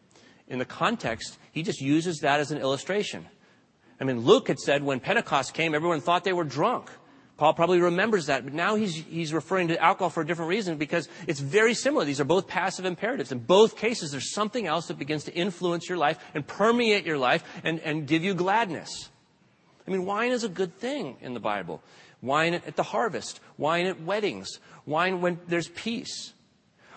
In 0.47 0.57
the 0.57 0.65
context, 0.65 1.37
he 1.51 1.61
just 1.61 1.79
uses 1.79 2.21
that 2.21 2.39
as 2.39 2.49
an 2.49 2.57
illustration. 2.57 3.27
I 4.01 4.03
mean, 4.03 4.21
Luke 4.21 4.47
had 4.47 4.59
said 4.59 4.81
when 4.81 4.99
Pentecost 4.99 5.53
came, 5.53 5.75
everyone 5.75 6.01
thought 6.01 6.23
they 6.23 6.33
were 6.33 6.43
drunk. 6.43 6.89
Paul 7.37 7.53
probably 7.53 7.79
remembers 7.79 8.27
that, 8.27 8.43
but 8.43 8.53
now 8.53 8.75
he's, 8.75 8.95
he's 8.95 9.33
referring 9.33 9.69
to 9.69 9.81
alcohol 9.81 10.11
for 10.11 10.21
a 10.21 10.25
different 10.25 10.49
reason 10.49 10.77
because 10.77 11.09
it's 11.27 11.39
very 11.39 11.73
similar. 11.73 12.05
These 12.05 12.21
are 12.21 12.25
both 12.25 12.47
passive 12.47 12.85
imperatives. 12.85 13.31
In 13.31 13.39
both 13.39 13.75
cases, 13.75 14.11
there's 14.11 14.33
something 14.33 14.67
else 14.67 14.87
that 14.87 14.99
begins 14.99 15.23
to 15.23 15.33
influence 15.33 15.89
your 15.89 15.97
life 15.97 16.23
and 16.35 16.45
permeate 16.45 17.05
your 17.05 17.17
life 17.17 17.43
and, 17.63 17.79
and 17.79 18.07
give 18.07 18.23
you 18.23 18.35
gladness. 18.35 19.09
I 19.87 19.91
mean, 19.91 20.05
wine 20.05 20.31
is 20.31 20.43
a 20.43 20.49
good 20.49 20.77
thing 20.77 21.17
in 21.21 21.33
the 21.33 21.39
Bible. 21.39 21.81
Wine 22.21 22.53
at 22.53 22.75
the 22.75 22.83
harvest, 22.83 23.39
wine 23.57 23.87
at 23.87 24.01
weddings, 24.01 24.59
wine 24.85 25.19
when 25.19 25.39
there's 25.47 25.67
peace. 25.69 26.33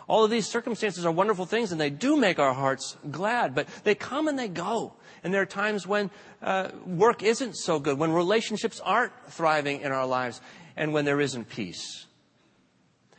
All 0.09 0.25
of 0.25 0.31
these 0.31 0.47
circumstances 0.47 1.05
are 1.05 1.11
wonderful 1.11 1.47
things 1.47 1.73
and 1.73 1.81
they 1.81 1.91
do 1.91 2.17
make 2.17 2.39
our 2.39 2.55
hearts 2.55 2.97
glad, 3.11 3.55
but 3.55 3.67
they 3.83 3.95
come 3.95 4.29
and 4.29 4.39
they 4.39 4.49
go. 4.49 4.95
And 5.25 5.35
there 5.35 5.43
are 5.43 5.47
times 5.47 5.87
when 5.87 6.11
uh, 6.43 6.69
work 6.87 7.23
isn't 7.23 7.57
so 7.57 7.81
good, 7.81 7.99
when 7.99 8.13
relationships 8.13 8.81
aren't 8.81 9.13
thriving 9.31 9.81
in 9.81 9.91
our 9.91 10.07
lives, 10.07 10.41
and 10.77 10.93
when 10.93 11.05
there 11.05 11.21
isn't 11.21 11.49
peace. 11.49 12.07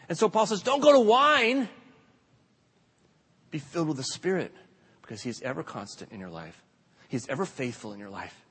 And 0.07 0.17
so 0.17 0.29
Paul 0.29 0.45
says, 0.45 0.61
don't 0.61 0.79
go 0.79 0.93
to 0.93 0.99
wine. 0.99 1.67
Be 3.51 3.59
filled 3.59 3.89
with 3.89 3.97
the 3.97 4.03
Spirit 4.03 4.53
because 5.01 5.21
He's 5.21 5.41
ever 5.41 5.63
constant 5.63 6.11
in 6.11 6.19
your 6.21 6.29
life. 6.29 6.63
He's 7.09 7.27
ever 7.27 7.45
faithful 7.45 7.91
in 7.91 7.99
your 7.99 8.09
life. 8.09 8.45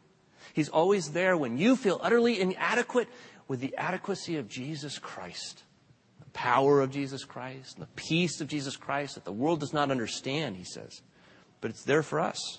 He's 0.52 0.69
always 0.69 1.12
there 1.12 1.37
when 1.37 1.57
you 1.57 1.76
feel 1.76 1.99
utterly 2.02 2.40
inadequate 2.40 3.09
with 3.49 3.61
the 3.61 3.75
adequacy 3.76 4.37
of 4.37 4.49
Jesus 4.49 4.99
Christ 4.99 5.62
power 6.37 6.83
of 6.83 6.91
Jesus 6.91 7.25
Christ, 7.25 7.77
and 7.79 7.83
the 7.83 7.91
peace 7.97 8.43
of 8.43 8.47
Jesus 8.47 8.77
Christ 8.77 9.15
that 9.15 9.25
the 9.25 9.33
world 9.33 9.61
does 9.61 9.73
not 9.73 9.91
understand, 9.91 10.57
he 10.57 10.65
says. 10.65 11.01
But 11.63 11.71
it's 11.71 11.83
there 11.83 12.03
for 12.03 12.21
us. 12.21 12.59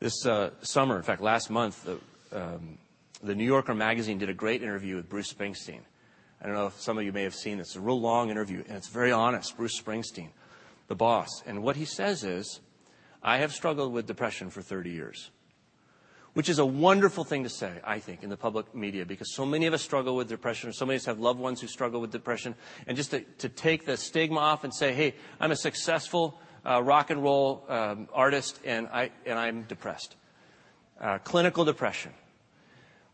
This 0.00 0.26
uh, 0.26 0.50
summer, 0.62 0.96
in 0.96 1.04
fact, 1.04 1.22
last 1.22 1.50
month, 1.50 1.84
the, 1.84 1.98
um, 2.36 2.78
the 3.22 3.36
New 3.36 3.44
Yorker 3.44 3.74
magazine 3.74 4.18
did 4.18 4.28
a 4.28 4.34
great 4.34 4.60
interview 4.60 4.96
with 4.96 5.08
Bruce 5.08 5.32
Springsteen. 5.32 5.82
I 6.42 6.46
don't 6.46 6.56
know 6.56 6.66
if 6.66 6.80
some 6.80 6.98
of 6.98 7.04
you 7.04 7.12
may 7.12 7.22
have 7.22 7.34
seen 7.34 7.58
this. 7.58 7.68
It's 7.68 7.76
a 7.76 7.80
real 7.80 8.00
long 8.00 8.28
interview, 8.28 8.64
and 8.66 8.76
it's 8.76 8.88
very 8.88 9.12
honest. 9.12 9.56
Bruce 9.56 9.80
Springsteen, 9.80 10.30
the 10.88 10.96
boss. 10.96 11.28
And 11.46 11.62
what 11.62 11.76
he 11.76 11.84
says 11.84 12.24
is, 12.24 12.58
I 13.22 13.38
have 13.38 13.52
struggled 13.52 13.92
with 13.92 14.06
depression 14.06 14.50
for 14.50 14.62
30 14.62 14.90
years 14.90 15.30
which 16.34 16.48
is 16.48 16.58
a 16.58 16.66
wonderful 16.66 17.24
thing 17.24 17.42
to 17.42 17.48
say, 17.48 17.72
I 17.84 17.98
think, 17.98 18.22
in 18.22 18.30
the 18.30 18.36
public 18.36 18.74
media, 18.74 19.04
because 19.04 19.34
so 19.34 19.44
many 19.44 19.66
of 19.66 19.74
us 19.74 19.82
struggle 19.82 20.16
with 20.16 20.28
depression, 20.28 20.70
or 20.70 20.72
so 20.72 20.86
many 20.86 20.96
of 20.96 21.02
us 21.02 21.06
have 21.06 21.18
loved 21.18 21.40
ones 21.40 21.60
who 21.60 21.66
struggle 21.66 22.00
with 22.00 22.12
depression, 22.12 22.54
and 22.86 22.96
just 22.96 23.10
to, 23.10 23.20
to 23.38 23.48
take 23.48 23.84
the 23.86 23.96
stigma 23.96 24.38
off 24.38 24.64
and 24.64 24.72
say, 24.72 24.92
hey, 24.92 25.14
I'm 25.40 25.50
a 25.50 25.56
successful 25.56 26.40
uh, 26.64 26.82
rock 26.82 27.10
and 27.10 27.22
roll 27.22 27.64
um, 27.68 28.08
artist, 28.12 28.60
and, 28.64 28.88
I, 28.88 29.10
and 29.26 29.38
I'm 29.38 29.62
depressed. 29.62 30.16
Uh, 31.00 31.18
clinical 31.18 31.64
depression. 31.64 32.12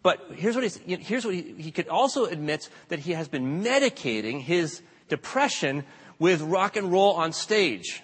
But 0.02 0.24
here's 0.34 0.54
what, 0.54 0.62
he's, 0.62 0.76
here's 0.76 1.24
what 1.24 1.34
he, 1.34 1.54
he 1.58 1.70
could 1.70 1.88
also 1.88 2.26
admit 2.26 2.68
that 2.88 3.00
he 3.00 3.12
has 3.12 3.28
been 3.28 3.64
medicating 3.64 4.40
his 4.40 4.82
depression 5.08 5.84
with 6.18 6.42
rock 6.42 6.76
and 6.76 6.92
roll 6.92 7.14
on 7.14 7.32
stage. 7.32 8.02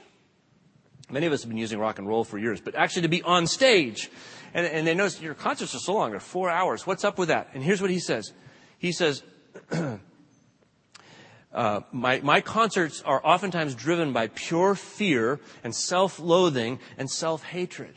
Many 1.11 1.27
of 1.27 1.33
us 1.33 1.43
have 1.43 1.51
been 1.51 1.59
using 1.59 1.79
rock 1.79 1.99
and 1.99 2.09
roll 2.09 2.25
for 2.25 2.39
years, 2.39 2.61
but 2.61 2.75
actually 2.75 3.03
to 3.03 3.09
be 3.09 3.23
on 3.23 3.47
stage 3.47 4.11
and, 4.55 4.67
and 4.67 4.87
they 4.87 4.95
notice 4.95 5.21
your 5.21 5.35
concerts 5.35 5.75
are 5.75 5.79
so 5.79 5.95
long, 5.95 6.11
they're 6.11 6.21
four 6.21 6.51
hours. 6.51 6.87
What's 6.87 7.05
up 7.05 7.19
with 7.19 7.29
that? 7.29 7.49
And 7.55 7.63
here's 7.63 7.81
what 7.81 7.91
he 7.91 7.99
says. 7.99 8.33
He 8.79 8.93
says, 8.93 9.23
uh, 11.53 11.81
my, 11.93 12.21
my 12.21 12.41
concerts 12.41 13.03
are 13.03 13.21
oftentimes 13.25 13.75
driven 13.75 14.13
by 14.13 14.29
pure 14.29 14.75
fear 14.75 15.41
and 15.65 15.75
self-loathing 15.75 16.81
and 16.99 17.11
self-hatred. 17.11 17.95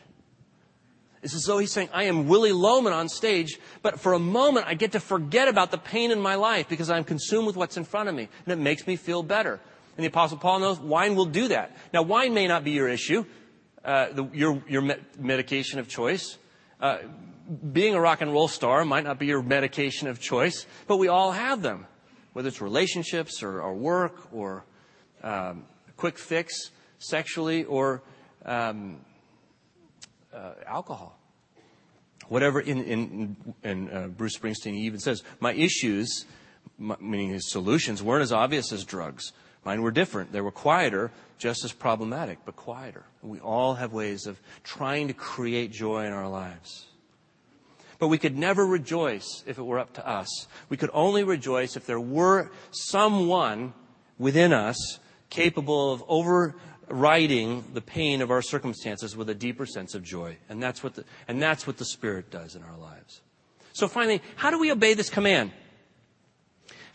It's 1.25 1.33
as 1.33 1.45
though 1.45 1.57
he's 1.57 1.71
saying, 1.71 1.89
I 1.91 2.03
am 2.03 2.27
Willy 2.27 2.51
Loman 2.51 2.93
on 2.93 3.09
stage, 3.09 3.57
but 3.81 3.99
for 3.99 4.13
a 4.13 4.19
moment 4.19 4.67
I 4.67 4.75
get 4.75 4.91
to 4.91 4.99
forget 4.99 5.47
about 5.47 5.71
the 5.71 5.79
pain 5.79 6.11
in 6.11 6.19
my 6.19 6.35
life 6.35 6.69
because 6.69 6.91
I'm 6.91 7.03
consumed 7.03 7.47
with 7.47 7.55
what's 7.55 7.77
in 7.77 7.83
front 7.83 8.09
of 8.09 8.15
me, 8.15 8.29
and 8.45 8.53
it 8.53 8.61
makes 8.61 8.85
me 8.85 8.95
feel 8.95 9.23
better. 9.23 9.59
And 9.97 10.03
the 10.03 10.09
Apostle 10.09 10.37
Paul 10.37 10.59
knows 10.59 10.79
wine 10.79 11.15
will 11.15 11.25
do 11.25 11.47
that. 11.47 11.75
Now, 11.91 12.03
wine 12.03 12.35
may 12.35 12.47
not 12.47 12.63
be 12.63 12.71
your 12.71 12.87
issue, 12.87 13.25
uh, 13.83 14.09
the, 14.11 14.25
your, 14.33 14.61
your 14.67 14.83
me- 14.83 14.97
medication 15.17 15.79
of 15.79 15.87
choice. 15.87 16.37
Uh, 16.85 16.99
being 17.73 17.95
a 17.95 17.99
rock 17.99 18.21
and 18.21 18.31
roll 18.31 18.47
star 18.47 18.85
might 18.85 19.03
not 19.03 19.17
be 19.17 19.25
your 19.25 19.41
medication 19.41 20.07
of 20.07 20.19
choice, 20.19 20.67
but 20.85 20.97
we 20.97 21.07
all 21.07 21.31
have 21.31 21.63
them, 21.63 21.87
whether 22.33 22.47
it's 22.47 22.61
relationships 22.61 23.41
or, 23.41 23.59
or 23.59 23.73
work 23.73 24.31
or 24.31 24.63
um, 25.23 25.63
quick 25.97 26.19
fix 26.19 26.69
sexually 26.99 27.63
or 27.63 28.03
um, 28.45 28.99
uh, 30.31 30.51
alcohol. 30.67 31.17
Whatever, 32.27 32.59
in, 32.59 32.83
in, 32.83 33.35
in 33.63 33.89
uh, 33.89 34.07
Bruce 34.09 34.37
Springsteen 34.37 34.75
even 34.75 34.99
says, 34.99 35.23
my 35.39 35.53
issues, 35.53 36.25
my, 36.77 36.95
meaning 36.99 37.29
his 37.29 37.49
solutions, 37.51 38.03
weren't 38.03 38.21
as 38.21 38.31
obvious 38.31 38.71
as 38.71 38.83
drugs. 38.83 39.33
Mine 39.63 39.81
were 39.81 39.89
different. 39.89 40.31
They 40.31 40.41
were 40.41 40.51
quieter, 40.51 41.09
just 41.37 41.63
as 41.63 41.73
problematic, 41.73 42.39
but 42.45 42.55
quieter. 42.55 43.03
We 43.21 43.39
all 43.39 43.75
have 43.75 43.93
ways 43.93 44.25
of 44.25 44.39
trying 44.63 45.07
to 45.07 45.13
create 45.13 45.71
joy 45.71 46.05
in 46.05 46.13
our 46.13 46.29
lives. 46.29 46.85
But 47.99 48.07
we 48.09 48.17
could 48.17 48.37
never 48.37 48.65
rejoice 48.65 49.43
if 49.45 49.57
it 49.57 49.63
were 49.63 49.79
up 49.79 49.93
to 49.93 50.07
us. 50.07 50.47
We 50.69 50.77
could 50.77 50.89
only 50.93 51.23
rejoice 51.23 51.75
if 51.75 51.85
there 51.85 51.99
were 51.99 52.51
someone 52.71 53.73
within 54.17 54.53
us 54.53 54.99
capable 55.29 55.93
of 55.93 56.03
overriding 56.07 57.63
the 57.73 57.81
pain 57.81 58.21
of 58.21 58.31
our 58.31 58.41
circumstances 58.41 59.15
with 59.15 59.29
a 59.29 59.35
deeper 59.35 59.65
sense 59.65 59.95
of 59.95 60.03
joy. 60.03 60.37
And 60.49 60.61
that's 60.61 60.83
what 60.83 60.95
the, 60.95 61.05
and 61.27 61.41
that's 61.41 61.65
what 61.65 61.77
the 61.77 61.85
Spirit 61.85 62.31
does 62.31 62.55
in 62.55 62.63
our 62.63 62.77
lives. 62.77 63.21
So 63.73 63.87
finally, 63.87 64.21
how 64.35 64.51
do 64.51 64.59
we 64.59 64.71
obey 64.71 64.93
this 64.93 65.09
command? 65.09 65.51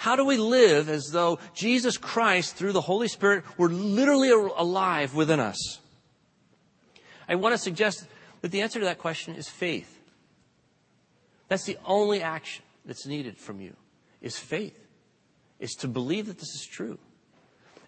How 0.01 0.17
do 0.17 0.25
we 0.25 0.39
live 0.39 0.89
as 0.89 1.11
though 1.13 1.39
Jesus 1.53 1.99
Christ, 1.99 2.57
through 2.57 2.73
the 2.73 2.81
Holy 2.81 3.07
Spirit, 3.07 3.45
were 3.59 3.69
literally 3.69 4.31
alive 4.31 5.15
within 5.15 5.41
us? 5.41 5.79
I 7.29 7.35
want 7.35 7.53
to 7.53 7.59
suggest 7.59 8.07
that 8.41 8.51
the 8.51 8.63
answer 8.63 8.79
to 8.79 8.87
that 8.87 8.97
question 8.97 9.35
is 9.35 9.47
faith. 9.47 10.01
That's 11.49 11.67
the 11.67 11.77
only 11.85 12.23
action 12.23 12.65
that's 12.87 13.05
needed 13.05 13.37
from 13.37 13.61
you, 13.61 13.77
is 14.23 14.39
faith. 14.39 14.75
Is 15.59 15.75
to 15.81 15.87
believe 15.87 16.29
that 16.29 16.39
this 16.39 16.55
is 16.55 16.67
true. 16.67 16.99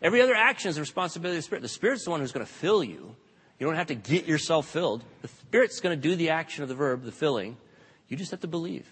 Every 0.02 0.20
other 0.20 0.34
action 0.34 0.68
is 0.68 0.74
the 0.74 0.82
responsibility 0.82 1.38
of 1.38 1.38
the 1.38 1.46
Spirit. 1.46 1.62
The 1.62 1.68
Spirit's 1.68 2.04
the 2.04 2.10
one 2.10 2.20
who's 2.20 2.32
going 2.32 2.44
to 2.44 2.52
fill 2.52 2.84
you. 2.84 3.16
You 3.58 3.66
don't 3.66 3.76
have 3.76 3.86
to 3.86 3.94
get 3.94 4.26
yourself 4.26 4.68
filled. 4.68 5.02
The 5.22 5.28
Spirit's 5.28 5.80
going 5.80 5.98
to 5.98 6.08
do 6.08 6.14
the 6.14 6.28
action 6.28 6.62
of 6.62 6.68
the 6.68 6.74
verb, 6.74 7.04
the 7.04 7.10
filling. 7.10 7.56
You 8.08 8.18
just 8.18 8.32
have 8.32 8.40
to 8.40 8.48
believe. 8.48 8.86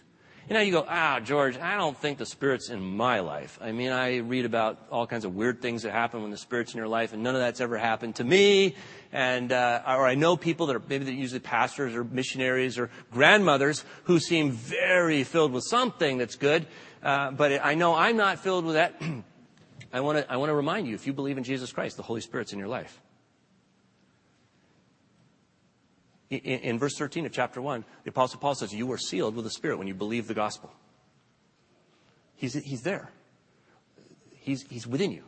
You 0.49 0.55
know, 0.55 0.61
you 0.61 0.73
go, 0.73 0.85
ah, 0.89 1.21
George, 1.21 1.59
I 1.59 1.77
don't 1.77 1.97
think 1.97 2.19
the 2.19 2.27
Spirit's 2.27 2.71
in 2.71 2.81
my 2.81 3.21
life. 3.21 3.59
I 3.61 3.71
mean, 3.71 3.93
I 3.93 4.17
read 4.17 4.45
about 4.45 4.79
all 4.91 5.07
kinds 5.07 5.25
of 5.25 5.35
weird 5.35 5.63
things 5.63 5.83
that 5.83 5.93
happen 5.93 6.23
when 6.23 6.33
the 6.33 6.37
Spirit's 6.37 6.73
in 6.73 6.79
your 6.79 6.89
life, 6.89 7.13
and 7.13 7.23
none 7.23 7.37
of 7.37 7.41
that's 7.41 7.61
ever 7.61 7.79
happened 7.79 8.17
to 8.17 8.25
me. 8.25 8.75
And, 9.13 9.53
uh, 9.53 9.83
or 9.87 10.07
I 10.07 10.17
know 10.17 10.37
people 10.37 10.67
that 10.67 10.77
are 10.77 10.83
maybe 10.89 11.05
they're 11.05 11.15
usually 11.15 11.41
pastors 11.41 11.95
or 11.95 12.03
missionaries 12.03 12.79
or 12.79 12.91
grandmothers 13.13 13.85
who 14.05 14.19
seem 14.19 14.51
very 14.51 15.23
filled 15.23 15.53
with 15.53 15.65
something 15.65 16.19
that's 16.19 16.37
good. 16.37 16.67
Uh, 17.03 17.31
but 17.31 17.65
I 17.65 17.75
know 17.75 17.95
I'm 17.95 18.17
not 18.17 18.41
filled 18.41 18.65
with 18.65 18.75
that. 18.75 19.01
I 19.93 20.01
want 20.01 20.19
to 20.19 20.33
I 20.33 20.37
want 20.37 20.51
to 20.51 20.55
remind 20.55 20.87
you 20.87 20.95
if 20.95 21.07
you 21.07 21.13
believe 21.13 21.39
in 21.39 21.45
Jesus 21.45 21.73
Christ, 21.73 21.97
the 21.97 22.03
Holy 22.03 22.21
Spirit's 22.21 22.53
in 22.53 22.59
your 22.59 22.69
life. 22.69 23.01
In, 26.31 26.79
verse 26.79 26.97
13 26.97 27.27
of 27.27 27.33
chapter 27.33 27.61
1, 27.61 27.85
the 28.05 28.11
Apostle 28.11 28.39
Paul 28.39 28.55
says, 28.55 28.73
You 28.73 28.87
were 28.87 28.99
sealed 28.99 29.35
with 29.35 29.45
the 29.45 29.51
Spirit 29.51 29.79
when 29.79 29.89
you 29.89 29.95
believe 29.95 30.29
the 30.29 30.35
gospel. 30.35 30.73
He's, 32.37 32.55
he's 32.55 32.83
there, 32.83 33.11
he's, 34.37 34.63
he's 34.63 34.87
within 34.87 35.11
you. 35.11 35.25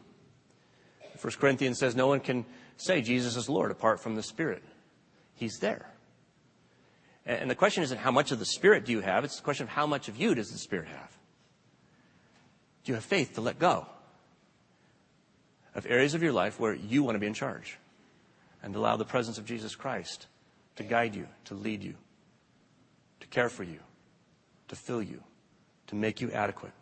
1 1.21 1.33
Corinthians 1.41 1.79
says, 1.79 1.97
No 1.97 2.07
one 2.07 2.21
can 2.21 2.45
say 2.77 3.01
Jesus 3.01 3.37
is 3.37 3.49
Lord 3.49 3.73
apart 3.73 4.01
from 4.01 4.15
the 4.15 4.23
Spirit. 4.23 4.63
He's 5.35 5.59
there. 5.59 5.89
And 7.27 7.51
the 7.51 7.55
question 7.55 7.83
isn't 7.83 7.99
how 7.99 8.11
much 8.13 8.31
of 8.31 8.39
the 8.39 8.45
Spirit 8.45 8.85
do 8.85 8.93
you 8.93 9.01
have, 9.01 9.25
it's 9.25 9.37
the 9.37 9.43
question 9.43 9.65
of 9.65 9.71
how 9.71 9.87
much 9.87 10.09
of 10.09 10.17
you 10.17 10.35
does 10.37 10.51
the 10.51 10.59
Spirit 10.59 10.89
have? 10.89 11.17
Do 12.85 12.93
you 12.93 12.95
have 12.95 13.05
faith 13.05 13.35
to 13.35 13.41
let 13.41 13.59
go 13.59 13.87
of 15.75 15.87
areas 15.87 16.15
of 16.15 16.23
your 16.23 16.33
life 16.33 16.61
where 16.61 16.75
you 16.75 17.03
want 17.03 17.17
to 17.17 17.21
be 17.21 17.27
in 17.27 17.35
charge 17.35 17.79
and 18.63 18.75
allow 18.75 18.97
the 18.97 19.05
presence 19.05 19.39
of 19.39 19.45
Jesus 19.45 19.75
Christ 19.75 20.27
to 20.77 20.83
guide 20.83 21.15
you, 21.15 21.27
to 21.45 21.55
lead 21.55 21.83
you, 21.83 21.95
to 23.21 23.27
care 23.29 23.49
for 23.49 23.63
you, 23.63 23.81
to 24.69 24.77
fill 24.77 25.03
you, 25.03 25.23
to 25.89 25.95
make 25.95 26.21
you 26.21 26.31
adequate? 26.31 26.73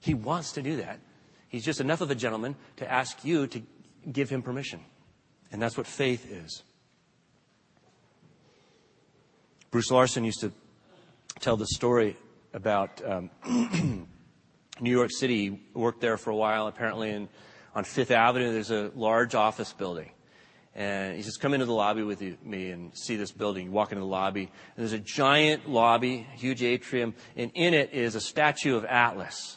He 0.00 0.14
wants 0.14 0.52
to 0.52 0.62
do 0.62 0.76
that. 0.76 1.00
He's 1.48 1.64
just 1.64 1.80
enough 1.80 2.00
of 2.00 2.10
a 2.10 2.14
gentleman 2.14 2.56
to 2.76 2.90
ask 2.90 3.24
you 3.24 3.46
to 3.48 3.62
give 4.10 4.30
him 4.30 4.42
permission. 4.42 4.80
And 5.52 5.62
that's 5.62 5.76
what 5.76 5.86
faith 5.86 6.30
is. 6.30 6.62
Bruce 9.70 9.90
Larson 9.90 10.24
used 10.24 10.40
to 10.40 10.52
tell 11.40 11.56
the 11.56 11.66
story 11.66 12.16
about 12.52 13.02
um, 13.04 13.30
New 14.80 14.90
York 14.90 15.10
City. 15.12 15.44
He 15.44 15.60
worked 15.74 16.00
there 16.00 16.16
for 16.16 16.30
a 16.30 16.36
while, 16.36 16.66
apparently, 16.66 17.10
and 17.10 17.28
on 17.74 17.84
Fifth 17.84 18.10
Avenue, 18.10 18.52
there's 18.52 18.70
a 18.70 18.90
large 18.94 19.34
office 19.34 19.72
building. 19.72 20.10
And 20.76 21.16
he 21.16 21.22
says, 21.22 21.38
come 21.38 21.54
into 21.54 21.64
the 21.64 21.72
lobby 21.72 22.02
with 22.02 22.20
me 22.44 22.70
and 22.70 22.94
see 22.94 23.16
this 23.16 23.32
building. 23.32 23.64
You 23.64 23.72
walk 23.72 23.92
into 23.92 24.02
the 24.02 24.06
lobby, 24.06 24.42
and 24.42 24.50
there's 24.76 24.92
a 24.92 24.98
giant 24.98 25.66
lobby, 25.66 26.26
huge 26.34 26.62
atrium, 26.62 27.14
and 27.34 27.50
in 27.54 27.72
it 27.72 27.94
is 27.94 28.14
a 28.14 28.20
statue 28.20 28.76
of 28.76 28.84
Atlas, 28.84 29.56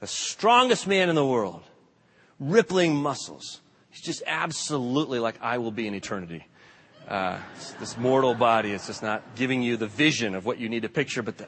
the 0.00 0.06
strongest 0.06 0.86
man 0.86 1.08
in 1.08 1.14
the 1.14 1.26
world, 1.26 1.62
rippling 2.38 2.94
muscles. 2.94 3.62
He's 3.88 4.02
just 4.02 4.22
absolutely 4.26 5.20
like 5.20 5.36
I 5.40 5.56
will 5.56 5.70
be 5.70 5.86
in 5.86 5.94
eternity. 5.94 6.46
Uh, 7.08 7.38
this 7.80 7.96
mortal 7.96 8.34
body 8.34 8.72
is 8.72 8.86
just 8.86 9.02
not 9.02 9.34
giving 9.34 9.62
you 9.62 9.78
the 9.78 9.86
vision 9.86 10.34
of 10.34 10.44
what 10.44 10.58
you 10.58 10.68
need 10.68 10.82
to 10.82 10.88
picture, 10.90 11.22
but 11.22 11.38
the 11.38 11.46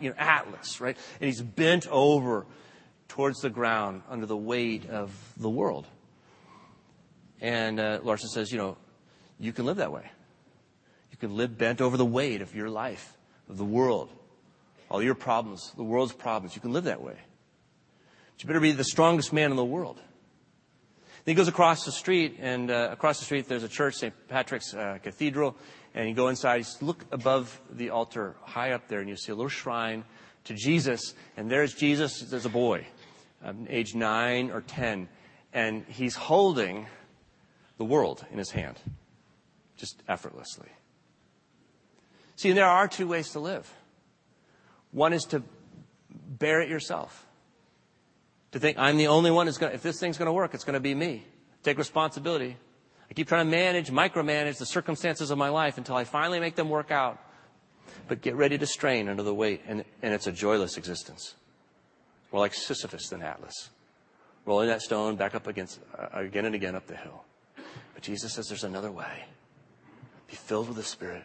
you 0.00 0.10
know, 0.10 0.16
Atlas, 0.18 0.80
right? 0.80 0.96
And 1.20 1.28
he's 1.28 1.40
bent 1.40 1.86
over 1.86 2.44
towards 3.06 3.40
the 3.40 3.50
ground 3.50 4.02
under 4.10 4.26
the 4.26 4.36
weight 4.36 4.90
of 4.90 5.12
the 5.36 5.48
world. 5.48 5.86
And 7.42 7.80
uh, 7.80 7.98
Larson 8.04 8.28
says, 8.28 8.52
you 8.52 8.58
know, 8.58 8.76
you 9.40 9.52
can 9.52 9.66
live 9.66 9.78
that 9.78 9.92
way. 9.92 10.08
You 11.10 11.18
can 11.18 11.36
live 11.36 11.58
bent 11.58 11.80
over 11.80 11.96
the 11.96 12.06
weight 12.06 12.40
of 12.40 12.54
your 12.54 12.70
life, 12.70 13.18
of 13.50 13.58
the 13.58 13.64
world, 13.64 14.10
all 14.88 15.02
your 15.02 15.16
problems, 15.16 15.72
the 15.76 15.82
world's 15.82 16.12
problems. 16.12 16.54
You 16.54 16.62
can 16.62 16.72
live 16.72 16.84
that 16.84 17.02
way. 17.02 17.16
But 17.16 18.42
you 18.42 18.46
better 18.46 18.60
be 18.60 18.70
the 18.70 18.84
strongest 18.84 19.32
man 19.32 19.50
in 19.50 19.56
the 19.56 19.64
world. 19.64 19.96
Then 21.24 21.32
he 21.32 21.34
goes 21.34 21.48
across 21.48 21.84
the 21.84 21.92
street, 21.92 22.38
and 22.40 22.70
uh, 22.70 22.90
across 22.92 23.18
the 23.18 23.24
street 23.24 23.48
there's 23.48 23.64
a 23.64 23.68
church, 23.68 23.96
St. 23.96 24.14
Patrick's 24.28 24.72
uh, 24.72 24.98
Cathedral. 25.02 25.56
And 25.94 26.08
you 26.08 26.14
go 26.14 26.28
inside, 26.28 26.58
you 26.58 26.86
look 26.86 27.04
above 27.10 27.60
the 27.70 27.90
altar, 27.90 28.36
high 28.42 28.70
up 28.70 28.86
there, 28.86 29.00
and 29.00 29.08
you 29.08 29.16
see 29.16 29.32
a 29.32 29.34
little 29.34 29.48
shrine 29.48 30.04
to 30.44 30.54
Jesus. 30.54 31.14
And 31.36 31.50
there's 31.50 31.74
Jesus, 31.74 32.20
there's 32.20 32.46
a 32.46 32.50
boy, 32.50 32.86
um, 33.44 33.66
age 33.68 33.96
nine 33.96 34.52
or 34.52 34.60
ten, 34.60 35.08
and 35.52 35.84
he's 35.88 36.14
holding 36.14 36.86
the 37.82 37.88
world 37.88 38.24
in 38.30 38.38
his 38.38 38.52
hand, 38.52 38.78
just 39.76 40.04
effortlessly. 40.08 40.68
See, 42.36 42.52
there 42.52 42.64
are 42.64 42.86
two 42.86 43.08
ways 43.08 43.30
to 43.30 43.40
live. 43.40 43.68
One 44.92 45.12
is 45.12 45.24
to 45.30 45.42
bear 46.10 46.60
it 46.60 46.68
yourself. 46.68 47.26
To 48.52 48.60
think, 48.60 48.78
I'm 48.78 48.98
the 48.98 49.08
only 49.08 49.32
one 49.32 49.46
who's 49.46 49.58
going 49.58 49.70
to, 49.70 49.74
if 49.74 49.82
this 49.82 49.98
thing's 49.98 50.16
going 50.16 50.26
to 50.26 50.32
work, 50.32 50.54
it's 50.54 50.62
going 50.62 50.74
to 50.74 50.80
be 50.80 50.94
me. 50.94 51.24
Take 51.64 51.76
responsibility. 51.76 52.56
I 53.10 53.14
keep 53.14 53.26
trying 53.26 53.46
to 53.46 53.50
manage, 53.50 53.90
micromanage 53.90 54.58
the 54.58 54.66
circumstances 54.66 55.32
of 55.32 55.38
my 55.38 55.48
life 55.48 55.76
until 55.76 55.96
I 55.96 56.04
finally 56.04 56.38
make 56.38 56.54
them 56.54 56.68
work 56.68 56.92
out. 56.92 57.18
But 58.06 58.22
get 58.22 58.36
ready 58.36 58.58
to 58.58 58.66
strain 58.66 59.08
under 59.08 59.24
the 59.24 59.34
weight, 59.34 59.62
and, 59.66 59.84
and 60.02 60.14
it's 60.14 60.28
a 60.28 60.32
joyless 60.32 60.76
existence. 60.76 61.34
More 62.30 62.40
like 62.40 62.54
Sisyphus 62.54 63.08
than 63.08 63.22
Atlas. 63.22 63.70
Rolling 64.46 64.68
that 64.68 64.82
stone 64.82 65.16
back 65.16 65.34
up 65.34 65.48
against, 65.48 65.80
uh, 65.98 66.06
again 66.12 66.44
and 66.44 66.54
again 66.54 66.76
up 66.76 66.86
the 66.86 66.96
hill. 66.96 67.24
But 68.02 68.06
Jesus 68.08 68.32
says 68.32 68.48
there's 68.48 68.64
another 68.64 68.90
way. 68.90 69.26
Be 70.26 70.34
filled 70.34 70.66
with 70.66 70.76
the 70.76 70.82
Spirit. 70.82 71.22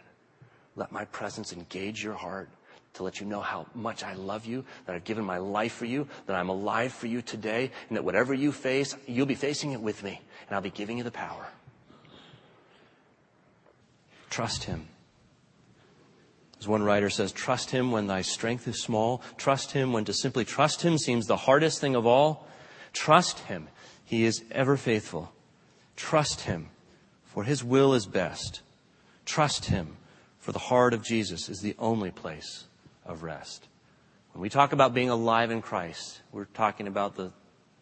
Let 0.76 0.92
my 0.92 1.06
presence 1.06 1.52
engage 1.52 2.04
your 2.04 2.14
heart 2.14 2.48
to 2.94 3.02
let 3.02 3.18
you 3.18 3.26
know 3.26 3.40
how 3.40 3.66
much 3.74 4.04
I 4.04 4.14
love 4.14 4.46
you, 4.46 4.64
that 4.86 4.94
I've 4.94 5.02
given 5.02 5.24
my 5.24 5.38
life 5.38 5.72
for 5.72 5.86
you, 5.86 6.06
that 6.26 6.36
I'm 6.36 6.50
alive 6.50 6.92
for 6.92 7.08
you 7.08 7.20
today, 7.20 7.72
and 7.88 7.96
that 7.96 8.04
whatever 8.04 8.32
you 8.32 8.52
face, 8.52 8.94
you'll 9.08 9.26
be 9.26 9.34
facing 9.34 9.72
it 9.72 9.80
with 9.80 10.04
me, 10.04 10.20
and 10.46 10.54
I'll 10.54 10.60
be 10.60 10.70
giving 10.70 10.98
you 10.98 11.02
the 11.02 11.10
power. 11.10 11.48
Trust 14.30 14.62
Him. 14.62 14.86
As 16.60 16.68
one 16.68 16.84
writer 16.84 17.10
says, 17.10 17.32
trust 17.32 17.70
Him 17.70 17.90
when 17.90 18.06
thy 18.06 18.22
strength 18.22 18.68
is 18.68 18.80
small. 18.80 19.20
Trust 19.36 19.72
Him 19.72 19.92
when 19.92 20.04
to 20.04 20.12
simply 20.12 20.44
trust 20.44 20.82
Him 20.82 20.96
seems 20.96 21.26
the 21.26 21.36
hardest 21.36 21.80
thing 21.80 21.96
of 21.96 22.06
all. 22.06 22.46
Trust 22.92 23.40
Him. 23.40 23.66
He 24.04 24.22
is 24.22 24.44
ever 24.52 24.76
faithful. 24.76 25.32
Trust 25.98 26.42
Him, 26.42 26.68
for 27.24 27.42
His 27.42 27.64
will 27.64 27.92
is 27.92 28.06
best. 28.06 28.62
Trust 29.26 29.64
Him, 29.64 29.96
for 30.38 30.52
the 30.52 30.60
heart 30.60 30.94
of 30.94 31.02
Jesus 31.02 31.48
is 31.48 31.60
the 31.60 31.74
only 31.76 32.12
place 32.12 32.66
of 33.04 33.24
rest. 33.24 33.66
When 34.32 34.40
we 34.40 34.48
talk 34.48 34.72
about 34.72 34.94
being 34.94 35.10
alive 35.10 35.50
in 35.50 35.60
Christ, 35.60 36.22
we're 36.30 36.44
talking 36.44 36.86
about 36.86 37.16
the 37.16 37.32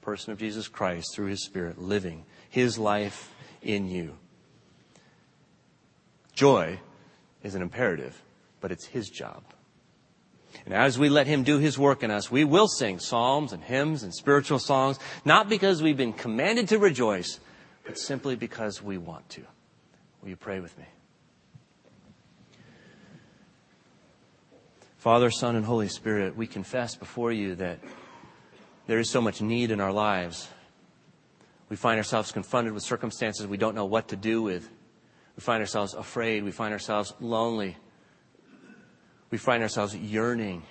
person 0.00 0.32
of 0.32 0.38
Jesus 0.38 0.66
Christ 0.66 1.14
through 1.14 1.26
His 1.26 1.44
Spirit 1.44 1.78
living 1.78 2.24
His 2.48 2.78
life 2.78 3.34
in 3.60 3.90
you. 3.90 4.16
Joy 6.32 6.80
is 7.42 7.54
an 7.54 7.60
imperative, 7.60 8.22
but 8.62 8.72
it's 8.72 8.86
His 8.86 9.10
job. 9.10 9.42
And 10.64 10.72
as 10.72 10.98
we 10.98 11.10
let 11.10 11.26
Him 11.26 11.42
do 11.42 11.58
His 11.58 11.78
work 11.78 12.02
in 12.02 12.10
us, 12.10 12.30
we 12.30 12.44
will 12.44 12.66
sing 12.66 12.98
psalms 12.98 13.52
and 13.52 13.62
hymns 13.62 14.02
and 14.02 14.14
spiritual 14.14 14.58
songs, 14.58 14.98
not 15.22 15.50
because 15.50 15.82
we've 15.82 15.98
been 15.98 16.14
commanded 16.14 16.68
to 16.68 16.78
rejoice, 16.78 17.40
but 17.86 17.98
simply 17.98 18.34
because 18.34 18.82
we 18.82 18.98
want 18.98 19.28
to. 19.30 19.42
Will 20.20 20.30
you 20.30 20.36
pray 20.36 20.60
with 20.60 20.76
me? 20.76 20.84
Father, 24.98 25.30
Son, 25.30 25.54
and 25.54 25.64
Holy 25.64 25.86
Spirit, 25.86 26.36
we 26.36 26.48
confess 26.48 26.96
before 26.96 27.30
you 27.30 27.54
that 27.54 27.78
there 28.88 28.98
is 28.98 29.08
so 29.08 29.20
much 29.20 29.40
need 29.40 29.70
in 29.70 29.80
our 29.80 29.92
lives. 29.92 30.48
We 31.68 31.76
find 31.76 31.96
ourselves 31.98 32.32
confronted 32.32 32.72
with 32.72 32.82
circumstances 32.82 33.46
we 33.46 33.56
don't 33.56 33.76
know 33.76 33.84
what 33.84 34.08
to 34.08 34.16
do 34.16 34.42
with. 34.42 34.68
We 35.36 35.42
find 35.42 35.60
ourselves 35.60 35.94
afraid. 35.94 36.42
We 36.42 36.50
find 36.50 36.72
ourselves 36.72 37.14
lonely. 37.20 37.76
We 39.30 39.38
find 39.38 39.62
ourselves 39.62 39.94
yearning. 39.94 40.64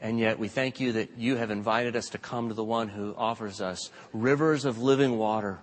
And 0.00 0.18
yet 0.18 0.38
we 0.38 0.48
thank 0.48 0.80
you 0.80 0.92
that 0.92 1.16
you 1.16 1.36
have 1.36 1.50
invited 1.50 1.96
us 1.96 2.10
to 2.10 2.18
come 2.18 2.48
to 2.48 2.54
the 2.54 2.64
one 2.64 2.88
who 2.88 3.14
offers 3.16 3.62
us 3.62 3.90
rivers 4.12 4.66
of 4.66 4.82
living 4.82 5.16
water 5.16 5.60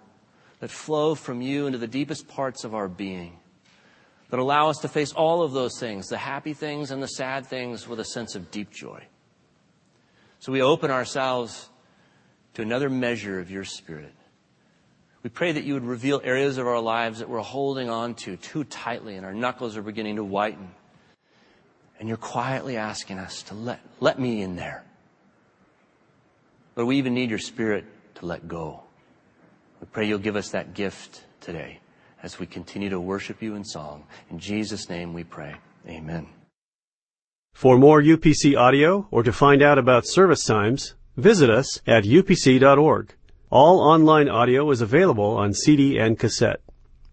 that 0.62 0.70
flow 0.70 1.16
from 1.16 1.42
you 1.42 1.66
into 1.66 1.80
the 1.80 1.88
deepest 1.88 2.28
parts 2.28 2.64
of 2.64 2.74
our 2.74 2.88
being, 2.88 3.38
that 4.30 4.40
allow 4.40 4.70
us 4.70 4.78
to 4.78 4.88
face 4.88 5.12
all 5.12 5.42
of 5.42 5.52
those 5.52 5.78
things, 5.78 6.08
the 6.08 6.18
happy 6.18 6.54
things 6.54 6.92
and 6.92 7.04
the 7.04 7.08
sad 7.08 7.46
things, 7.46 7.88
with 7.88 8.00
a 8.00 8.06
sense 8.06 8.36
of 8.36 8.50
deep 8.52 8.72
joy. 8.72 9.04
So 10.40 10.52
we 10.52 10.62
open 10.62 10.92
ourselves 10.92 11.70
to 12.54 12.62
another 12.62 12.90
measure 12.90 13.40
of 13.40 13.52
your 13.52 13.66
Spirit. 13.66 14.14
We 15.24 15.30
pray 15.30 15.52
that 15.52 15.64
you 15.64 15.74
would 15.74 15.84
reveal 15.84 16.22
areas 16.24 16.58
of 16.58 16.68
our 16.68 16.80
lives 16.80 17.20
that 17.20 17.30
we're 17.30 17.40
holding 17.40 17.90
on 17.90 18.16
to 18.16 18.38
too 18.38 18.64
tightly 18.64 19.16
and 19.16 19.26
our 19.26 19.34
knuckles 19.34 19.78
are 19.78 19.84
beginning 19.84 20.16
to 20.16 20.24
whiten. 20.24 20.72
And 22.00 22.08
you're 22.08 22.18
quietly 22.18 22.78
asking 22.78 23.20
us 23.20 23.44
to 23.44 23.56
let, 23.56 23.80
let 24.00 24.20
me 24.20 24.42
in 24.42 24.56
there. 24.56 24.84
But 26.74 26.86
we 26.86 26.98
even 26.98 27.14
need 27.14 27.30
your 27.30 27.40
Spirit 27.40 27.86
to 28.16 28.26
let 28.26 28.48
go. 28.48 28.84
We 29.82 29.88
pray 29.92 30.08
you'll 30.08 30.20
give 30.20 30.36
us 30.36 30.52
that 30.52 30.76
gift 30.76 31.24
today 31.40 31.80
as 32.22 32.38
we 32.38 32.46
continue 32.46 32.90
to 32.90 33.00
worship 33.00 33.42
you 33.42 33.56
in 33.56 33.66
song. 33.66 34.04
In 34.30 34.38
Jesus' 34.38 34.88
name 34.90 35.12
we 35.12 35.24
pray. 35.24 35.56
Amen. 35.88 36.28
For 37.56 37.80
more 37.80 38.00
UPC 38.00 38.56
audio 38.56 39.08
or 39.10 39.24
to 39.24 39.34
find 39.34 39.64
out 39.64 39.80
about 39.80 40.06
service 40.06 40.46
times, 40.46 40.94
visit 41.18 41.50
us 41.50 41.82
at 41.88 42.04
upc.org. 42.04 43.16
All 43.50 43.80
online 43.80 44.30
audio 44.30 44.70
is 44.70 44.82
available 44.82 45.36
on 45.36 45.54
CD 45.54 45.98
and 45.98 46.20
cassette. 46.20 46.62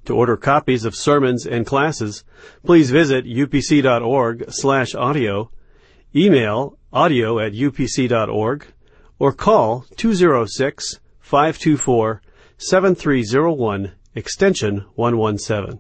To 0.04 0.14
order 0.14 0.37
copies 0.37 0.85
of 0.85 0.94
sermons 0.94 1.46
and 1.46 1.66
classes, 1.66 2.22
please 2.64 2.90
visit 2.90 3.24
upc.org/audio, 3.24 5.50
email 6.14 6.78
audio 6.92 7.38
at 7.38 7.52
upc.org, 7.52 8.66
or 9.18 9.33
call 9.33 9.87
206 9.96 11.00
524 11.20 12.20
7301 12.61 13.92
extension 14.16 14.85
117. 14.97 15.79